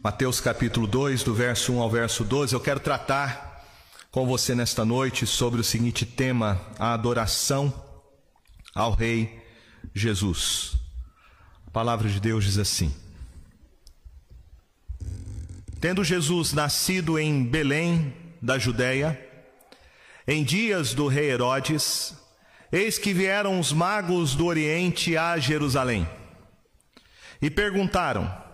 [0.00, 3.66] Mateus capítulo 2, do verso 1 ao verso 12, eu quero tratar
[4.12, 7.74] com você nesta noite sobre o seguinte tema: a adoração
[8.72, 9.42] ao Rei
[9.92, 10.76] Jesus.
[11.66, 12.94] A palavra de Deus diz assim:
[15.80, 19.20] Tendo Jesus nascido em Belém da Judéia,
[20.28, 22.14] em dias do rei Herodes,
[22.70, 26.08] eis que vieram os magos do Oriente a Jerusalém
[27.42, 28.47] e perguntaram: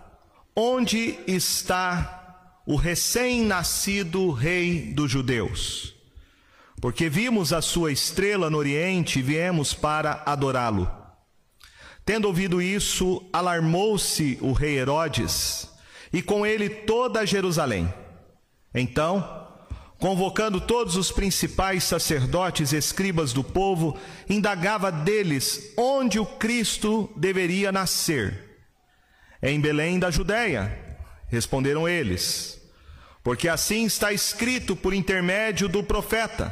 [0.57, 5.93] Onde está o recém-nascido rei dos judeus?
[6.79, 10.89] Porque vimos a sua estrela no Oriente e viemos para adorá-lo.
[12.05, 15.69] Tendo ouvido isso, alarmou-se o rei Herodes
[16.13, 17.93] e com ele toda Jerusalém.
[18.73, 19.49] Então,
[19.99, 23.99] convocando todos os principais sacerdotes e escribas do povo,
[24.29, 28.44] indagava deles onde o Cristo deveria nascer.
[29.47, 30.75] Em Belém da Judéia,
[31.27, 32.59] responderam eles,
[33.23, 36.51] porque assim está escrito por intermédio do profeta: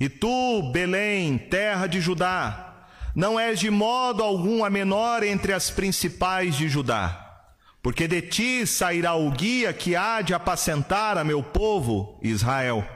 [0.00, 5.68] E tu, Belém, terra de Judá, não és de modo algum a menor entre as
[5.68, 7.42] principais de Judá.
[7.82, 12.88] Porque de ti sairá o guia que há de apacentar a meu povo Israel.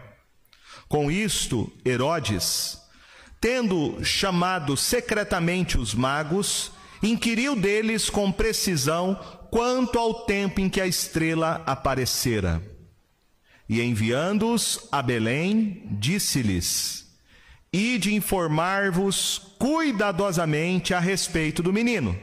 [0.88, 2.80] Com isto, Herodes,
[3.38, 9.18] tendo chamado secretamente os magos, inquiriu deles com precisão
[9.50, 12.62] quanto ao tempo em que a estrela aparecera.
[13.68, 17.06] E enviando-os a Belém, disse-lhes:
[17.72, 22.18] Ide informar-vos cuidadosamente a respeito do menino.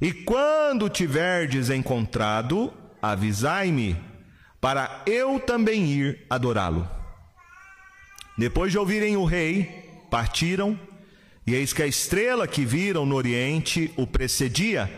[0.00, 3.96] E quando tiverdes encontrado, avisai-me,
[4.60, 6.88] para eu também ir adorá-lo.
[8.36, 10.78] Depois de ouvirem o rei, partiram,
[11.46, 14.90] e eis que a estrela que viram no oriente o precedia,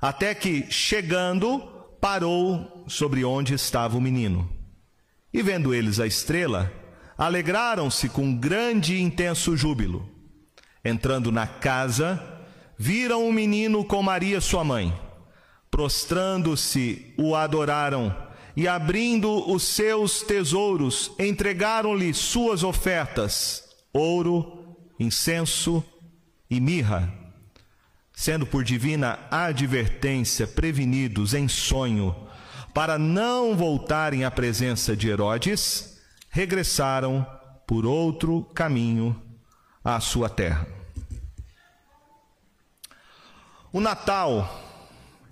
[0.00, 1.60] até que, chegando,
[2.00, 4.50] parou sobre onde estava o menino.
[5.32, 6.72] E vendo eles a estrela,
[7.16, 10.08] alegraram-se com grande e intenso júbilo.
[10.84, 12.20] Entrando na casa,
[12.76, 14.92] viram o menino com Maria, sua mãe.
[15.70, 18.14] Prostrando-se, o adoraram
[18.56, 24.61] e, abrindo os seus tesouros, entregaram-lhe suas ofertas: ouro,
[25.02, 25.84] incenso
[26.48, 27.12] e mirra.
[28.14, 32.14] Sendo por divina advertência prevenidos em sonho,
[32.72, 35.98] para não voltarem à presença de Herodes,
[36.30, 37.26] regressaram
[37.66, 39.20] por outro caminho
[39.84, 40.66] à sua terra.
[43.72, 44.60] O Natal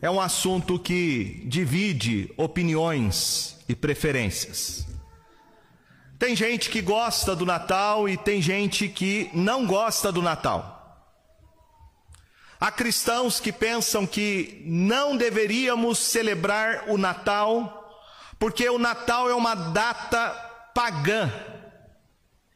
[0.01, 4.90] é um assunto que divide opiniões e preferências.
[6.21, 11.09] Tem gente que gosta do Natal e tem gente que não gosta do Natal.
[12.61, 17.91] Há cristãos que pensam que não deveríamos celebrar o Natal,
[18.39, 20.29] porque o Natal é uma data
[20.75, 21.33] pagã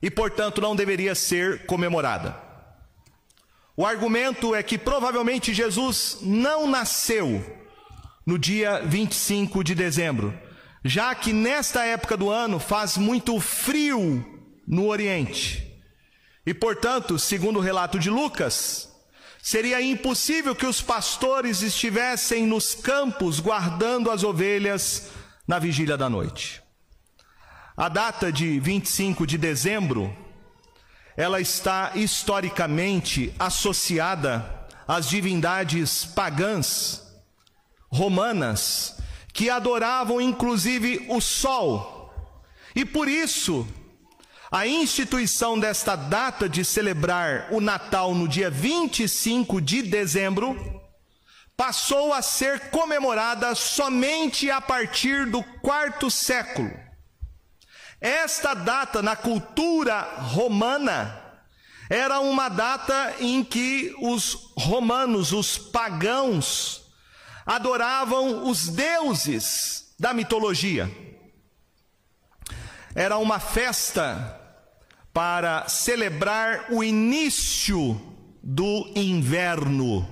[0.02, 2.36] e, portanto, não deveria ser comemorada.
[3.74, 7.42] O argumento é que provavelmente Jesus não nasceu
[8.26, 10.38] no dia 25 de dezembro,
[10.84, 14.24] já que nesta época do ano faz muito frio
[14.66, 15.82] no Oriente.
[16.44, 18.92] E portanto, segundo o relato de Lucas,
[19.42, 25.10] seria impossível que os pastores estivessem nos campos guardando as ovelhas
[25.48, 26.62] na vigília da noite.
[27.74, 30.14] A data de 25 de dezembro
[31.16, 37.02] ela está historicamente associada às divindades pagãs
[37.88, 38.93] romanas
[39.34, 42.14] que adoravam inclusive o sol.
[42.74, 43.66] E por isso,
[44.50, 50.80] a instituição desta data de celebrar o Natal no dia 25 de dezembro
[51.56, 56.70] passou a ser comemorada somente a partir do quarto século.
[58.00, 61.20] Esta data na cultura romana
[61.90, 66.83] era uma data em que os romanos, os pagãos,
[67.44, 70.90] adoravam os deuses da mitologia.
[72.94, 74.40] Era uma festa
[75.12, 78.00] para celebrar o início
[78.42, 80.08] do inverno.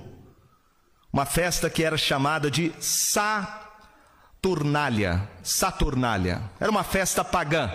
[1.11, 3.63] Uma festa que era chamada de Sa
[4.43, 6.41] Saturnália, Saturnália.
[6.59, 7.71] Era uma festa pagã.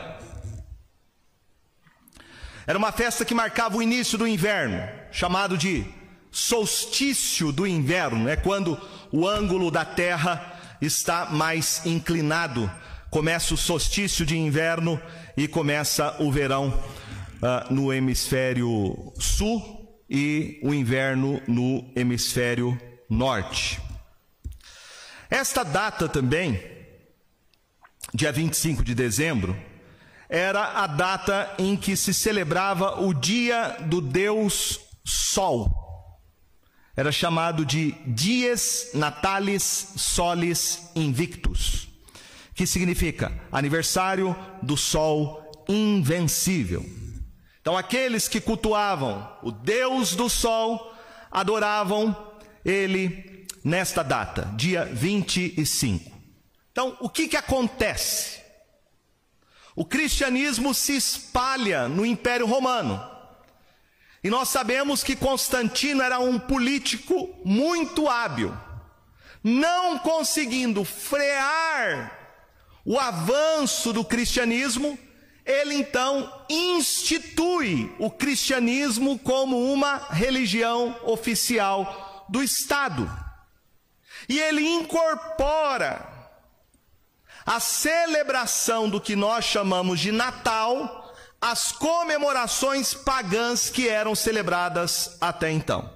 [2.67, 5.87] Era uma festa que marcava o início do inverno, chamado de
[6.31, 8.79] solstício do inverno, é quando
[9.13, 12.71] o ângulo da Terra está mais inclinado.
[13.11, 15.01] Começa o solstício de inverno
[15.37, 22.79] e começa o verão uh, no hemisfério sul e o inverno no hemisfério
[23.09, 23.81] norte.
[25.31, 26.61] Esta data também,
[28.15, 29.57] dia 25 de dezembro,
[30.29, 35.88] era a data em que se celebrava o dia do Deus Sol.
[36.99, 41.89] Era chamado de Dies Natalis Solis Invictus,
[42.57, 46.85] que significa aniversário do Sol invencível.
[47.61, 50.93] Então, aqueles que cultuavam o Deus do Sol
[51.31, 52.35] adoravam
[52.65, 56.11] ele nesta data, dia 25.
[56.73, 58.41] Então, o que, que acontece?
[59.77, 63.18] O cristianismo se espalha no Império Romano.
[64.23, 68.53] E nós sabemos que Constantino era um político muito hábil,
[69.43, 72.17] não conseguindo frear
[72.85, 74.99] o avanço do cristianismo,
[75.45, 83.11] ele então institui o cristianismo como uma religião oficial do Estado.
[84.29, 86.07] E ele incorpora
[87.47, 90.98] a celebração do que nós chamamos de Natal
[91.41, 95.91] às comemorações pagãs que eram celebradas até então.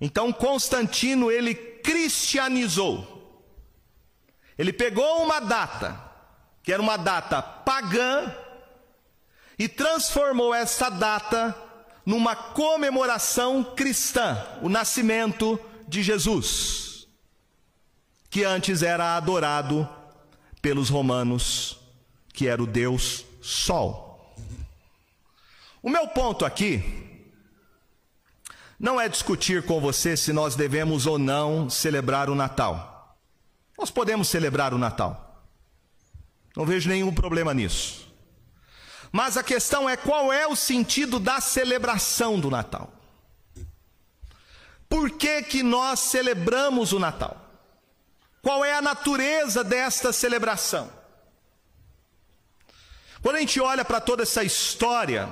[0.00, 3.16] Então Constantino ele cristianizou.
[4.56, 6.08] Ele pegou uma data
[6.68, 8.30] que era uma data pagã,
[9.58, 11.56] e transformou essa data
[12.06, 15.58] numa comemoração cristã, o nascimento
[15.88, 17.08] de Jesus,
[18.30, 19.88] que antes era adorado
[20.62, 21.78] pelos romanos,
[22.32, 24.36] que era o Deus Sol.
[25.82, 26.82] O meu ponto aqui
[28.78, 33.16] não é discutir com você se nós devemos ou não celebrar o Natal.
[33.78, 35.46] Nós podemos celebrar o Natal.
[36.54, 38.06] Não vejo nenhum problema nisso.
[39.10, 42.92] Mas a questão é qual é o sentido da celebração do Natal?
[44.90, 47.34] Por que, que nós celebramos o Natal?
[48.42, 50.97] Qual é a natureza desta celebração?
[53.28, 55.28] Quando a gente olha para toda essa história,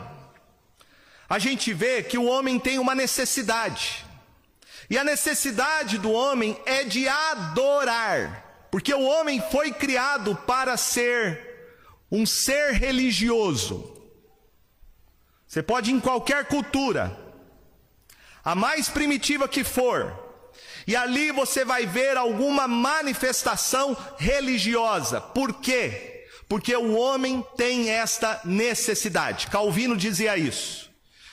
[1.27, 4.05] a gente vê que o homem tem uma necessidade.
[4.91, 8.67] E a necessidade do homem é de adorar.
[8.71, 11.73] Porque o homem foi criado para ser
[12.13, 13.99] um ser religioso.
[15.47, 17.19] Você pode ir em qualquer cultura,
[18.45, 20.15] a mais primitiva que for,
[20.87, 25.19] e ali você vai ver alguma manifestação religiosa.
[25.19, 26.16] Por quê?
[26.49, 29.49] Porque o homem tem esta necessidade.
[29.49, 30.91] Calvino dizia isso.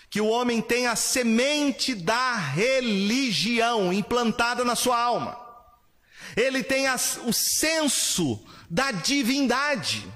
[0.09, 5.43] Que o homem tem a semente da religião implantada na sua alma
[6.35, 10.07] ele tem as, o senso da divindade.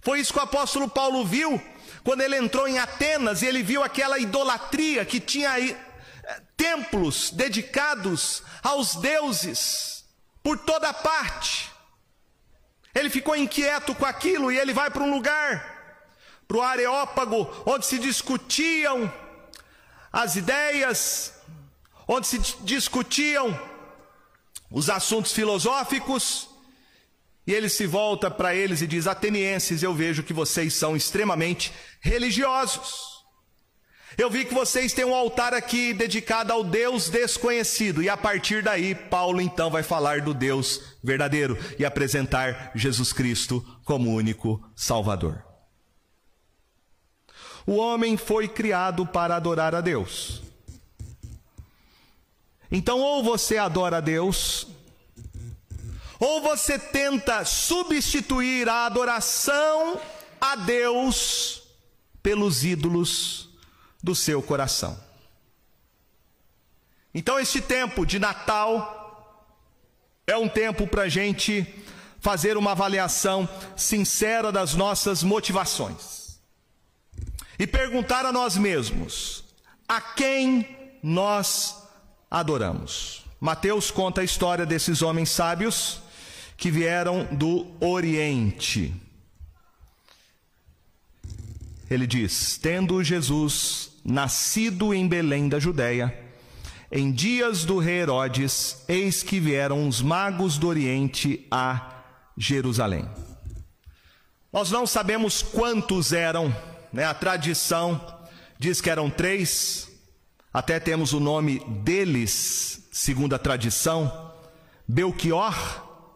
[0.00, 1.60] Foi isso que o apóstolo Paulo viu
[2.02, 5.76] quando ele entrou em Atenas e ele viu aquela idolatria que tinha aí,
[6.24, 10.04] eh, templos dedicados aos deuses
[10.42, 11.70] por toda parte.
[12.94, 16.04] Ele ficou inquieto com aquilo e ele vai para um lugar,
[16.46, 19.12] para o Areópago, onde se discutiam
[20.12, 21.32] as ideias,
[22.06, 23.58] onde se discutiam
[24.70, 26.48] os assuntos filosóficos,
[27.46, 31.72] e ele se volta para eles e diz: Atenienses, eu vejo que vocês são extremamente
[32.00, 33.11] religiosos.
[34.16, 38.62] Eu vi que vocês têm um altar aqui dedicado ao Deus desconhecido, e a partir
[38.62, 45.42] daí, Paulo então vai falar do Deus verdadeiro e apresentar Jesus Cristo como único Salvador.
[47.66, 50.42] O homem foi criado para adorar a Deus.
[52.70, 54.66] Então, ou você adora a Deus,
[56.18, 60.00] ou você tenta substituir a adoração
[60.40, 61.62] a Deus
[62.22, 63.51] pelos ídolos
[64.02, 64.98] do seu coração.
[67.14, 68.98] Então, este tempo de Natal
[70.26, 71.66] é um tempo para a gente
[72.20, 76.38] fazer uma avaliação sincera das nossas motivações
[77.58, 79.44] e perguntar a nós mesmos:
[79.88, 80.66] a quem
[81.02, 81.76] nós
[82.30, 83.22] adoramos.
[83.40, 86.00] Mateus conta a história desses homens sábios
[86.56, 88.94] que vieram do Oriente.
[91.90, 96.16] Ele diz: Tendo Jesus nascido em Belém da Judéia,
[96.90, 102.02] em dias do rei Herodes, eis que vieram os magos do Oriente a
[102.36, 103.08] Jerusalém.
[104.52, 106.54] Nós não sabemos quantos eram,
[106.92, 107.06] né?
[107.06, 107.98] a tradição
[108.58, 109.88] diz que eram três,
[110.52, 114.32] até temos o nome deles, segundo a tradição:
[114.86, 115.54] Belchior,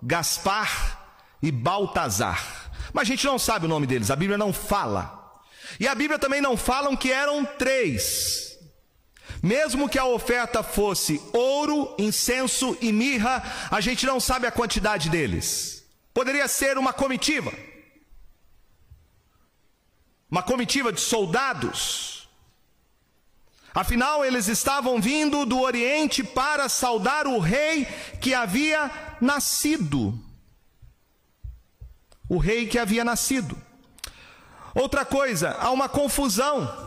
[0.02, 1.08] Gaspar
[1.42, 2.70] e Baltazar.
[2.92, 5.15] Mas a gente não sabe o nome deles, a Bíblia não fala.
[5.78, 8.59] E a Bíblia também não fala que eram três.
[9.42, 15.11] Mesmo que a oferta fosse ouro, incenso e mirra, a gente não sabe a quantidade
[15.11, 15.85] deles.
[16.14, 17.52] Poderia ser uma comitiva.
[20.30, 22.28] Uma comitiva de soldados.
[23.75, 27.85] Afinal, eles estavam vindo do Oriente para saudar o rei
[28.21, 28.90] que havia
[29.21, 30.18] nascido.
[32.28, 33.65] O rei que havia nascido.
[34.76, 36.87] Outra coisa, há uma confusão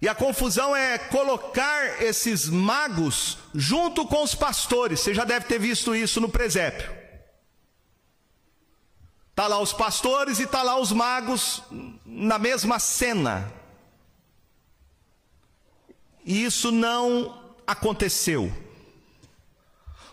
[0.00, 5.00] e a confusão é colocar esses magos junto com os pastores.
[5.00, 6.88] Você já deve ter visto isso no presépio.
[9.34, 11.62] Tá lá os pastores e tá lá os magos
[12.04, 13.52] na mesma cena.
[16.24, 18.52] E isso não aconteceu.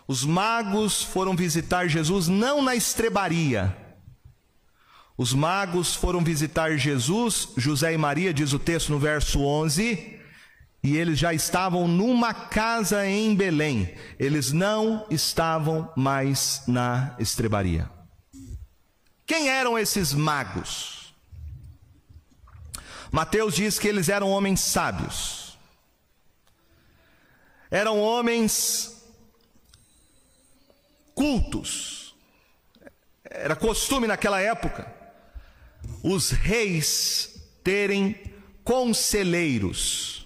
[0.08, 3.76] Os magos foram visitar Jesus não na estrebaria,
[5.18, 10.20] os magos foram visitar Jesus, José e Maria, diz o texto no verso 11,
[10.82, 13.96] e eles já estavam numa casa em Belém.
[14.18, 17.90] Eles não estavam mais na estrebaria.
[19.24, 21.14] Quem eram esses magos?
[23.10, 25.58] Mateus diz que eles eram homens sábios.
[27.70, 29.02] Eram homens
[31.14, 32.14] cultos.
[33.24, 34.94] Era costume naquela época
[36.06, 37.34] os reis
[37.64, 38.16] terem
[38.62, 40.24] conselheiros.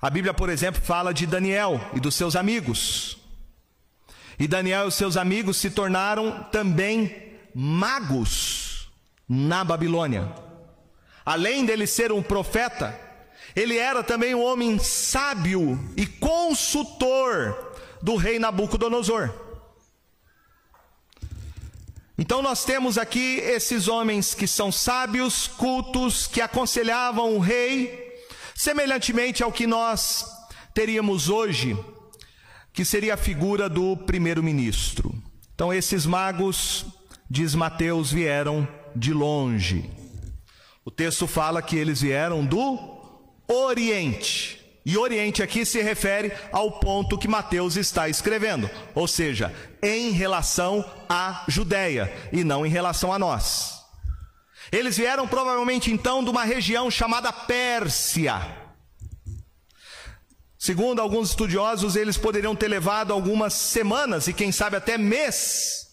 [0.00, 3.18] A Bíblia, por exemplo, fala de Daniel e dos seus amigos.
[4.38, 8.88] E Daniel e seus amigos se tornaram também magos
[9.28, 10.32] na Babilônia.
[11.26, 12.98] Além dele ser um profeta,
[13.56, 19.49] ele era também um homem sábio e consultor do rei Nabucodonosor.
[22.20, 28.14] Então nós temos aqui esses homens que são sábios, cultos, que aconselhavam o rei,
[28.54, 30.26] semelhantemente ao que nós
[30.74, 31.74] teríamos hoje,
[32.74, 35.14] que seria a figura do primeiro-ministro.
[35.54, 36.84] Então esses magos,
[37.28, 39.90] diz Mateus, vieram de longe.
[40.84, 42.78] O texto fala que eles vieram do
[43.48, 44.59] Oriente.
[44.84, 50.84] E Oriente aqui se refere ao ponto que Mateus está escrevendo, ou seja, em relação
[51.08, 53.80] à Judéia e não em relação a nós.
[54.72, 58.56] Eles vieram provavelmente então de uma região chamada Pérsia.
[60.58, 65.89] Segundo alguns estudiosos, eles poderiam ter levado algumas semanas e quem sabe até mês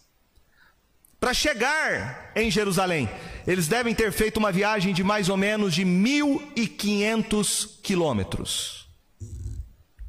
[1.20, 3.10] para chegar em Jerusalém.
[3.46, 8.88] Eles devem ter feito uma viagem de mais ou menos de 1.500 quilômetros.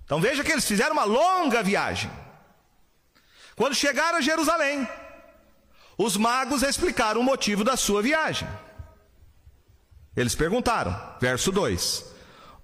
[0.05, 2.11] Então veja que eles fizeram uma longa viagem.
[3.55, 4.89] Quando chegaram a Jerusalém,
[5.97, 8.49] os magos explicaram o motivo da sua viagem.
[10.17, 12.05] Eles perguntaram, verso 2: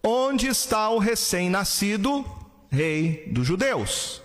[0.03, 2.25] Onde está o recém-nascido
[2.71, 4.24] rei dos judeus?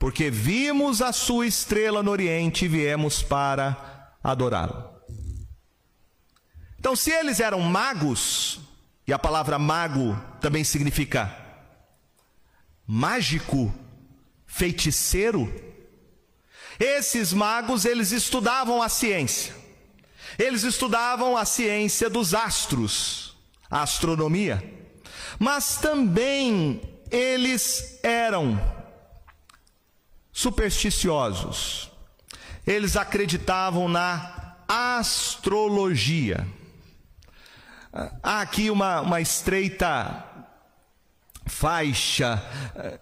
[0.00, 4.88] Porque vimos a sua estrela no Oriente e viemos para adorá-lo.
[6.78, 8.60] Então, se eles eram magos,
[9.06, 11.36] e a palavra mago também significa
[12.86, 13.74] mágico,
[14.46, 15.52] feiticeiro.
[16.78, 19.54] Esses magos, eles estudavam a ciência.
[20.38, 23.36] Eles estudavam a ciência dos astros,
[23.70, 24.64] a astronomia.
[25.38, 26.80] Mas também
[27.10, 28.79] eles eram
[30.40, 31.90] supersticiosos.
[32.66, 36.46] Eles acreditavam na astrologia.
[38.22, 40.24] Há aqui uma, uma estreita
[41.46, 42.42] faixa
[42.74, 42.98] eh,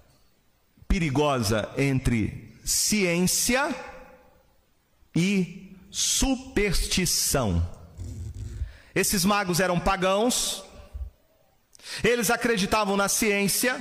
[0.88, 3.72] perigosa entre ciência
[5.14, 7.64] e superstição.
[8.92, 10.64] Esses magos eram pagãos,
[12.02, 13.78] eles acreditavam na ciência,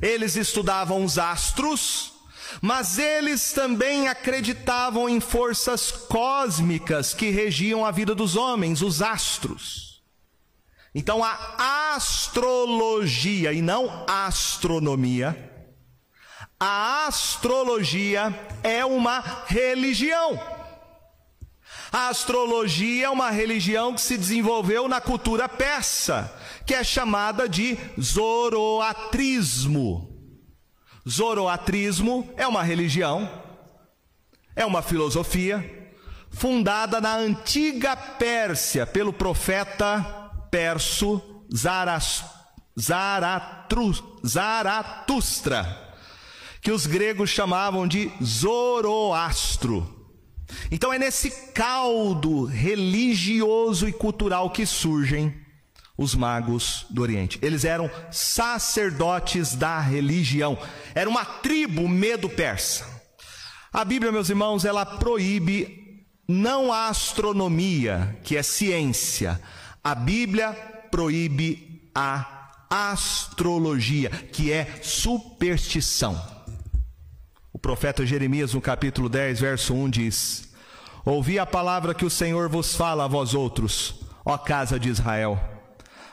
[0.00, 2.15] eles estudavam os astros,
[2.60, 10.02] mas eles também acreditavam em forças cósmicas que regiam a vida dos homens, os astros.
[10.94, 15.52] Então a astrologia e não astronomia,
[16.58, 20.40] a astrologia é uma religião.
[21.92, 26.34] A astrologia é uma religião que se desenvolveu na cultura persa,
[26.66, 30.15] que é chamada de zoroatrismo.
[31.08, 33.30] Zoroatrismo é uma religião,
[34.56, 35.92] é uma filosofia
[36.30, 41.44] fundada na antiga Pérsia pelo profeta perso
[44.26, 45.94] Zaratustra,
[46.60, 49.94] que os gregos chamavam de Zoroastro.
[50.70, 55.45] Então é nesse caldo religioso e cultural que surgem
[55.96, 57.38] os magos do Oriente.
[57.40, 60.58] Eles eram sacerdotes da religião.
[60.94, 62.86] Era uma tribo medo-persa.
[63.72, 69.40] A Bíblia, meus irmãos, ela proíbe não a astronomia, que é ciência.
[69.82, 70.52] A Bíblia
[70.90, 76.20] proíbe a astrologia, que é superstição.
[77.52, 80.52] O profeta Jeremias, no capítulo 10, verso 1, diz:
[81.04, 85.55] Ouvi a palavra que o Senhor vos fala a vós outros, ó casa de Israel.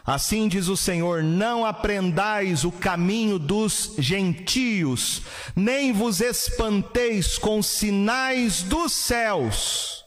[0.06, 5.22] Assim diz o Senhor: Não aprendais o caminho dos gentios,
[5.56, 10.04] nem vos espanteis com sinais dos céus,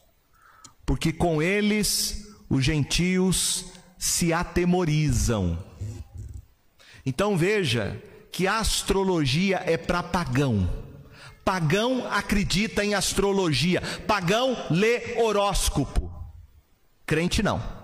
[0.85, 5.59] porque com eles os gentios se atemorizam.
[7.05, 8.01] Então veja
[8.31, 10.69] que a astrologia é para pagão.
[11.43, 16.13] Pagão acredita em astrologia, pagão lê horóscopo,
[17.07, 17.76] crente não.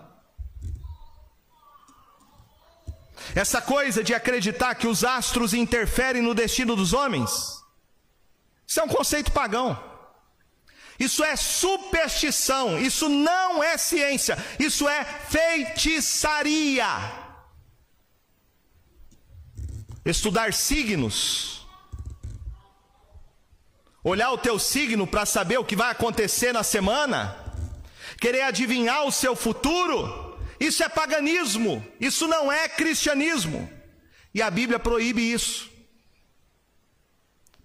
[3.34, 7.30] Essa coisa de acreditar que os astros interferem no destino dos homens,
[8.66, 9.90] isso é um conceito pagão.
[10.98, 16.86] Isso é superstição, isso não é ciência, isso é feitiçaria.
[20.04, 21.62] Estudar signos
[24.04, 27.36] olhar o teu signo para saber o que vai acontecer na semana,
[28.20, 30.21] querer adivinhar o seu futuro,
[30.62, 33.68] isso é paganismo, isso não é cristianismo.
[34.32, 35.68] E a Bíblia proíbe isso.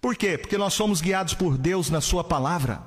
[0.00, 0.36] Por quê?
[0.36, 2.82] Porque nós somos guiados por Deus na Sua palavra.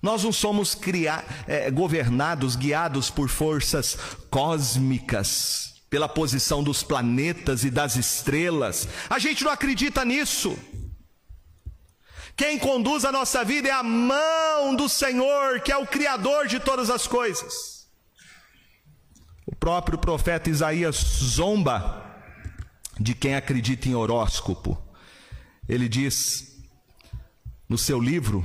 [0.00, 3.98] Nós não somos criar, é, governados, guiados por forças
[4.30, 8.86] cósmicas, pela posição dos planetas e das estrelas.
[9.10, 10.56] A gente não acredita nisso.
[12.36, 16.60] Quem conduz a nossa vida é a mão do Senhor, que é o Criador de
[16.60, 17.77] todas as coisas.
[19.50, 22.04] O próprio profeta Isaías zomba
[23.00, 24.76] de quem acredita em horóscopo.
[25.66, 26.58] Ele diz
[27.66, 28.44] no seu livro,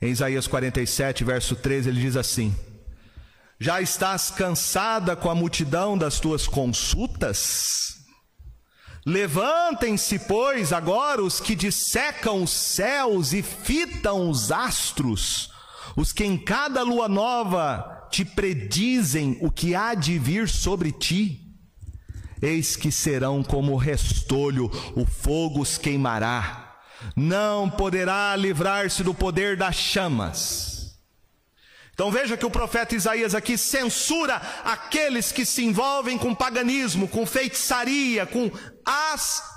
[0.00, 2.56] em Isaías 47, verso 13, ele diz assim:
[3.60, 7.98] Já estás cansada com a multidão das tuas consultas?
[9.04, 15.52] Levantem-se, pois, agora os que dissecam os céus e fitam os astros,
[15.94, 21.44] os que em cada lua nova te predizem o que há de vir sobre ti.
[22.40, 26.78] Eis que serão como restolho, o fogo os queimará,
[27.16, 30.78] não poderá livrar-se do poder das chamas.
[31.98, 37.26] Então veja que o profeta Isaías aqui censura aqueles que se envolvem com paganismo, com
[37.26, 38.52] feitiçaria, com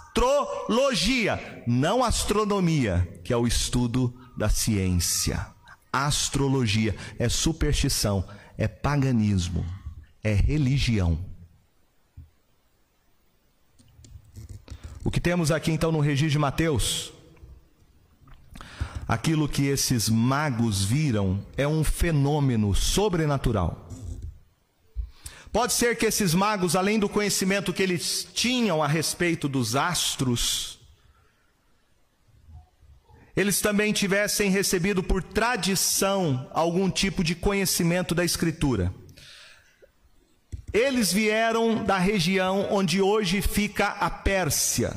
[0.10, 5.46] astrologia, não astronomia, que é o estudo da ciência.
[5.94, 8.28] Astrologia é superstição,
[8.62, 9.65] é paganismo,
[10.24, 11.17] é religião.
[15.04, 17.12] O que temos aqui então no registro de Mateus
[19.08, 23.89] aquilo que esses magos viram é um fenômeno sobrenatural.
[25.52, 30.80] Pode ser que esses magos, além do conhecimento que eles tinham a respeito dos astros,
[33.36, 38.94] eles também tivessem recebido por tradição algum tipo de conhecimento da Escritura.
[40.74, 44.94] Eles vieram da região onde hoje fica a Pérsia.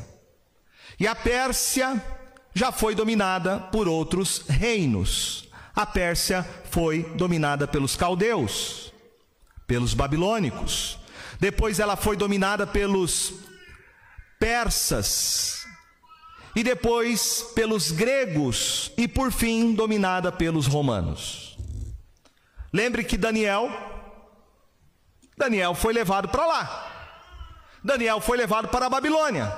[0.98, 2.00] E a Pérsia
[2.54, 5.48] já foi dominada por outros reinos.
[5.74, 8.92] A Pérsia foi dominada pelos caldeus,
[9.66, 10.98] pelos babilônicos.
[11.40, 13.34] Depois ela foi dominada pelos
[14.38, 15.63] persas.
[16.54, 18.92] E depois pelos gregos.
[18.96, 21.56] E por fim dominada pelos romanos.
[22.72, 23.70] Lembre que Daniel,
[25.36, 26.90] Daniel foi levado para lá.
[27.82, 29.56] Daniel foi levado para a Babilônia.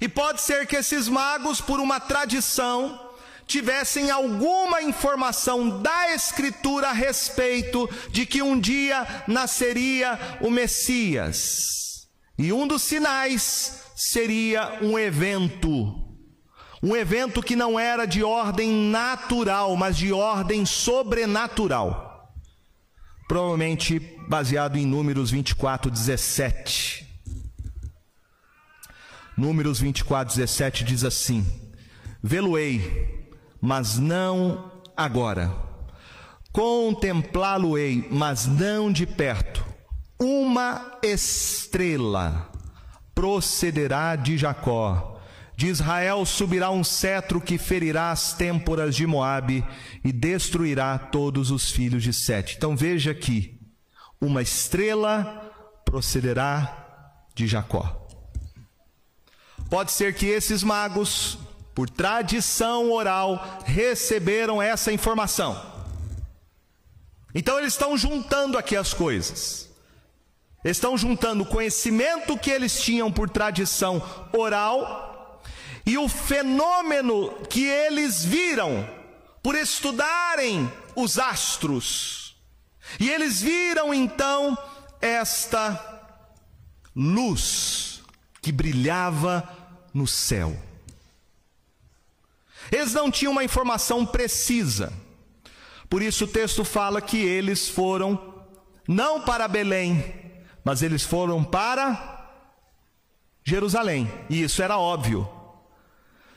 [0.00, 3.10] E pode ser que esses magos, por uma tradição,
[3.46, 12.08] tivessem alguma informação da Escritura a respeito de que um dia nasceria o Messias.
[12.38, 16.09] E um dos sinais seria um evento.
[16.82, 22.32] Um evento que não era de ordem natural, mas de ordem sobrenatural.
[23.28, 27.06] Provavelmente baseado em Números 24, 17.
[29.36, 31.46] Números 24, 17 diz assim:
[32.22, 33.28] Vê-lo-ei,
[33.60, 35.52] mas não agora.
[36.52, 39.64] Contemplá-lo-ei, mas não de perto.
[40.18, 42.50] Uma estrela
[43.14, 45.09] procederá de Jacó.
[45.60, 49.62] De Israel subirá um cetro que ferirá as têmporas de Moabe
[50.02, 52.56] e destruirá todos os filhos de Sete.
[52.56, 53.60] Então veja aqui,
[54.18, 55.52] uma estrela
[55.84, 58.08] procederá de Jacó.
[59.68, 61.36] Pode ser que esses magos,
[61.74, 65.60] por tradição oral, receberam essa informação.
[67.34, 69.68] Então eles estão juntando aqui as coisas.
[70.64, 75.09] Estão juntando o conhecimento que eles tinham por tradição oral
[75.84, 78.88] e o fenômeno que eles viram
[79.42, 82.36] por estudarem os astros.
[82.98, 84.56] E eles viram então
[85.00, 86.18] esta
[86.94, 88.02] luz
[88.42, 89.48] que brilhava
[89.92, 90.56] no céu.
[92.70, 94.92] Eles não tinham uma informação precisa.
[95.88, 98.44] Por isso o texto fala que eles foram
[98.86, 100.14] não para Belém,
[100.64, 102.30] mas eles foram para
[103.44, 104.10] Jerusalém.
[104.28, 105.28] E isso era óbvio.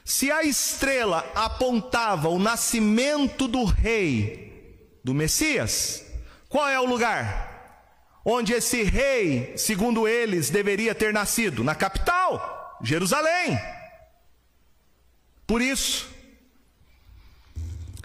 [0.06, 6.06] Se a estrela apontava o nascimento do rei, do Messias,
[6.50, 7.52] qual é o lugar?
[8.26, 11.64] Onde esse rei, segundo eles, deveria ter nascido?
[11.64, 13.60] Na capital, Jerusalém.
[15.48, 16.08] Por isso,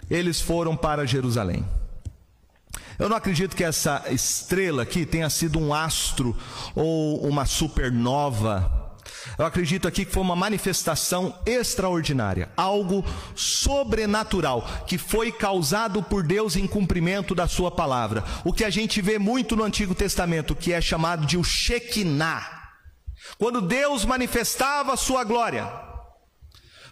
[0.09, 1.65] eles foram para Jerusalém.
[2.97, 6.35] Eu não acredito que essa estrela aqui tenha sido um astro
[6.75, 8.78] ou uma supernova.
[9.39, 16.57] Eu acredito aqui que foi uma manifestação extraordinária, algo sobrenatural, que foi causado por Deus
[16.57, 18.21] em cumprimento da Sua palavra.
[18.43, 22.45] O que a gente vê muito no Antigo Testamento, que é chamado de o Shekinah.
[23.37, 25.71] Quando Deus manifestava a Sua glória.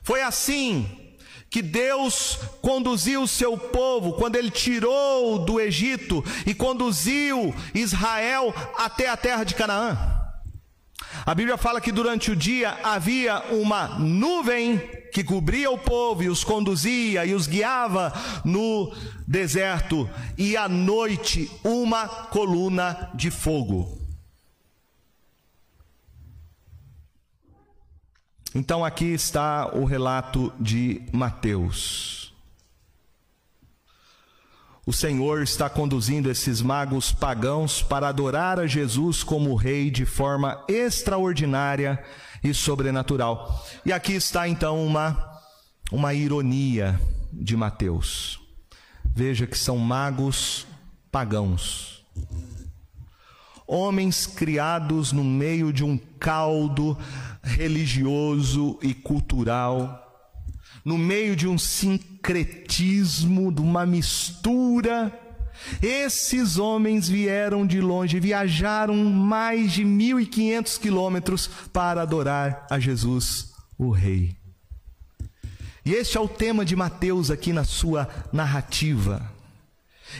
[0.02, 1.18] Foi assim
[1.50, 9.10] que Deus conduziu o seu povo quando ele tirou do Egito e conduziu Israel até
[9.10, 10.17] a terra de Canaã.
[11.26, 14.78] A Bíblia fala que durante o dia havia uma nuvem
[15.12, 18.14] que cobria o povo e os conduzia e os guiava
[18.46, 18.94] no
[19.28, 23.98] deserto, e à noite uma coluna de fogo.
[28.54, 32.27] Então aqui está o relato de Mateus.
[34.88, 40.64] O Senhor está conduzindo esses magos pagãos para adorar a Jesus como rei de forma
[40.68, 42.04] extraordinária
[42.44, 43.64] e sobrenatural.
[43.86, 45.36] E aqui está então uma
[45.92, 47.00] uma ironia
[47.32, 48.40] de Mateus.
[49.04, 50.66] Veja que são magos
[51.12, 51.98] pagãos
[53.68, 56.98] homens criados no meio de um caldo
[57.44, 60.07] religioso e cultural,
[60.88, 65.12] no meio de um sincretismo, de uma mistura.
[65.84, 73.92] Esses homens vieram de longe, viajaram mais de 1.500 quilômetros para adorar a Jesus, o
[73.92, 74.34] Rei.
[75.84, 79.30] E este é o tema de Mateus aqui na sua narrativa.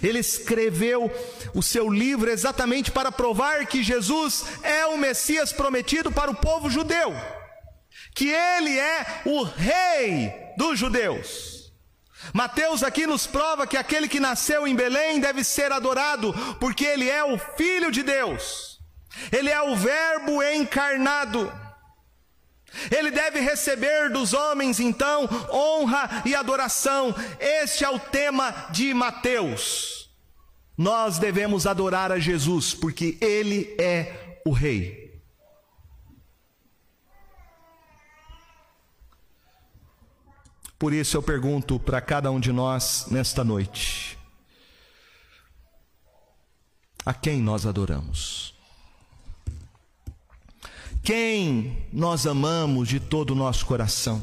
[0.04, 1.10] Ele escreveu
[1.56, 6.70] o seu livro exatamente para provar que Jesus é o Messias prometido para o povo
[6.70, 7.14] judeu,
[8.18, 11.72] que ele é o rei dos judeus.
[12.34, 17.08] Mateus aqui nos prova que aquele que nasceu em Belém deve ser adorado, porque ele
[17.08, 18.80] é o Filho de Deus,
[19.32, 21.54] ele é o Verbo encarnado.
[22.92, 27.16] Ele deve receber dos homens, então, honra e adoração.
[27.40, 30.12] Este é o tema de Mateus.
[30.78, 35.07] Nós devemos adorar a Jesus, porque Ele é o Rei.
[40.78, 44.18] Por isso eu pergunto para cada um de nós nesta noite:
[47.06, 48.58] a quem nós adoramos?
[51.08, 54.22] quem nós amamos de todo o nosso coração?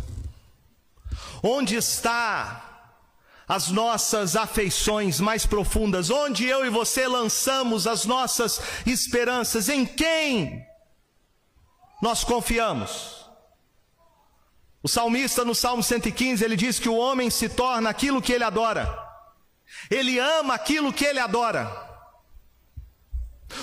[1.42, 2.92] Onde está
[3.48, 6.10] as nossas afeições mais profundas?
[6.10, 9.70] Onde eu e você lançamos as nossas esperanças?
[9.70, 10.62] Em quem
[12.02, 13.23] nós confiamos?
[14.84, 18.44] O salmista no Salmo 115, ele diz que o homem se torna aquilo que ele
[18.44, 18.86] adora.
[19.90, 21.72] Ele ama aquilo que ele adora.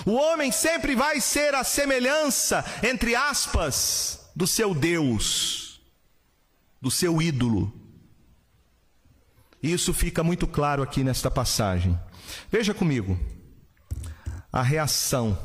[0.04, 5.80] O homem sempre vai ser a semelhança, entre aspas, do seu Deus,
[6.82, 7.72] do seu ídolo.
[9.62, 12.00] Isso fica muito claro aqui nesta passagem.
[12.50, 13.20] Veja comigo
[14.52, 15.38] a reação.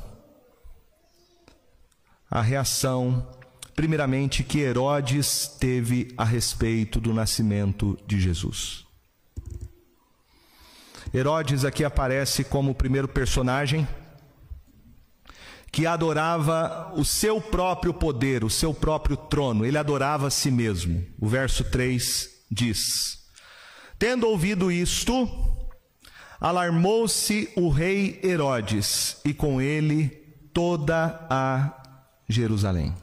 [2.31, 3.36] A reação,
[3.77, 8.87] primeiramente, que Herodes teve a respeito do nascimento de Jesus.
[11.13, 13.87] Herodes aqui aparece como o primeiro personagem
[15.71, 21.05] que adorava o seu próprio poder, o seu próprio trono, ele adorava a si mesmo.
[21.21, 23.19] O verso 3 diz:
[23.99, 25.29] Tendo ouvido isto,
[26.41, 30.09] alarmou-se o rei Herodes e com ele
[30.55, 31.83] toda a
[32.27, 32.95] Jerusalém.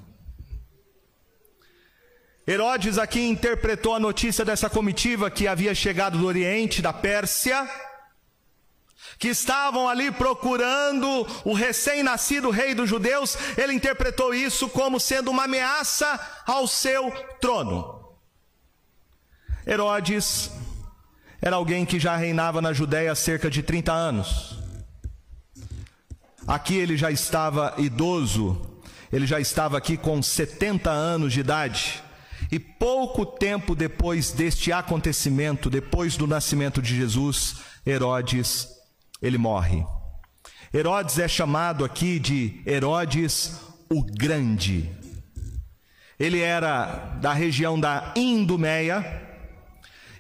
[2.45, 7.69] Herodes aqui interpretou a notícia dessa comitiva que havia chegado do Oriente, da Pérsia,
[9.17, 11.08] que estavam ali procurando
[11.45, 18.17] o recém-nascido rei dos judeus, ele interpretou isso como sendo uma ameaça ao seu trono.
[19.65, 20.51] Herodes
[21.41, 24.60] era alguém que já reinava na Judéia há cerca de 30 anos.
[26.45, 28.82] Aqui ele já estava idoso,
[29.13, 32.02] ele já estava aqui com 70 anos de idade.
[32.53, 38.67] E pouco tempo depois deste acontecimento, depois do nascimento de Jesus, Herodes,
[39.19, 39.83] ele morre.
[40.71, 44.87] Herodes é chamado aqui de Herodes o Grande.
[46.19, 49.03] Ele era da região da Indumeia.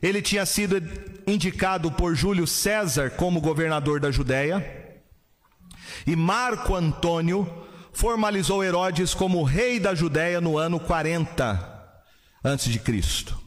[0.01, 0.81] Ele tinha sido
[1.27, 4.97] indicado por Júlio César como governador da Judéia.
[6.07, 7.47] E Marco Antônio
[7.93, 11.72] formalizou Herodes como rei da Judéia no ano 40
[12.43, 13.41] antes de Cristo.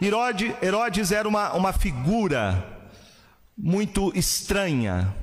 [0.00, 2.90] Herodes, Herodes era uma, uma figura
[3.56, 5.14] muito estranha.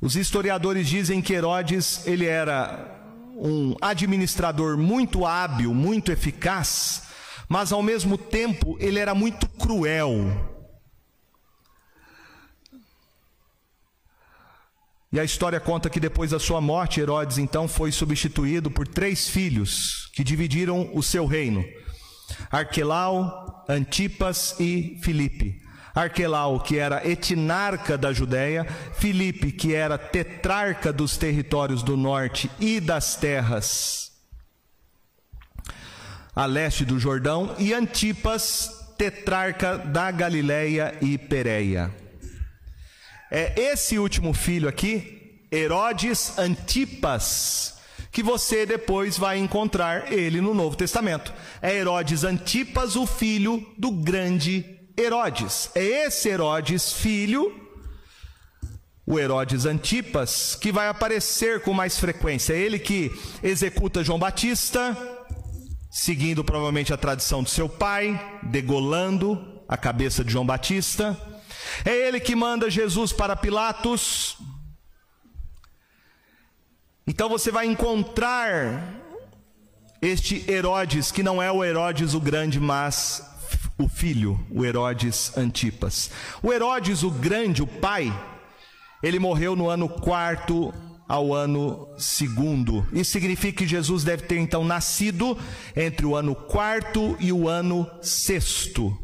[0.00, 2.98] Os historiadores dizem que Herodes ele era
[3.36, 7.04] um administrador muito hábil, muito eficaz,
[7.48, 10.49] mas ao mesmo tempo ele era muito cruel.
[15.12, 19.28] E a história conta que depois da sua morte, Herodes então foi substituído por três
[19.28, 21.64] filhos que dividiram o seu reino:
[22.50, 25.60] Arquelau, Antipas e Filipe.
[25.92, 32.78] Arquelau, que era etnarca da Judéia, Filipe, que era tetrarca dos territórios do norte e
[32.78, 34.10] das terras
[36.34, 41.90] a leste do Jordão, e Antipas, tetrarca da Galileia e Pereia.
[43.30, 47.78] É esse último filho aqui, Herodes Antipas,
[48.10, 51.32] que você depois vai encontrar ele no Novo Testamento.
[51.62, 54.64] É Herodes Antipas, o filho do grande
[54.98, 55.70] Herodes.
[55.76, 57.54] É esse Herodes, filho,
[59.06, 62.52] o Herodes Antipas, que vai aparecer com mais frequência.
[62.52, 63.12] É ele que
[63.44, 64.96] executa João Batista,
[65.88, 71.16] seguindo provavelmente a tradição do seu pai, degolando a cabeça de João Batista.
[71.84, 74.36] É ele que manda Jesus para Pilatos.
[77.06, 79.00] Então você vai encontrar
[80.00, 83.22] este Herodes, que não é o Herodes o Grande, mas
[83.76, 86.10] o filho, o Herodes Antipas.
[86.42, 88.12] O Herodes o Grande, o pai,
[89.02, 90.72] ele morreu no ano quarto
[91.08, 92.86] ao ano segundo.
[92.92, 95.36] Isso significa que Jesus deve ter então nascido
[95.74, 98.96] entre o ano quarto e o ano sexto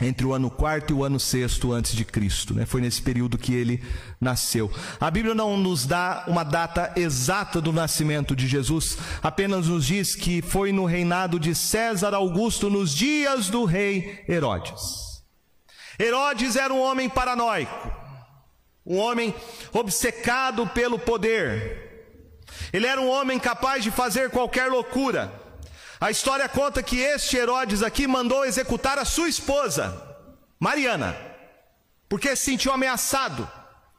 [0.00, 2.64] entre o ano quarto e o ano sexto antes de Cristo, né?
[2.64, 3.82] Foi nesse período que ele
[4.20, 4.70] nasceu.
[5.00, 10.14] A Bíblia não nos dá uma data exata do nascimento de Jesus, apenas nos diz
[10.14, 15.22] que foi no reinado de César Augusto nos dias do rei Herodes.
[15.98, 17.92] Herodes era um homem paranoico,
[18.86, 19.34] um homem
[19.72, 21.88] obcecado pelo poder.
[22.72, 25.49] Ele era um homem capaz de fazer qualquer loucura.
[26.00, 30.16] A história conta que este Herodes aqui mandou executar a sua esposa,
[30.58, 31.14] Mariana,
[32.08, 33.46] porque se sentiu ameaçado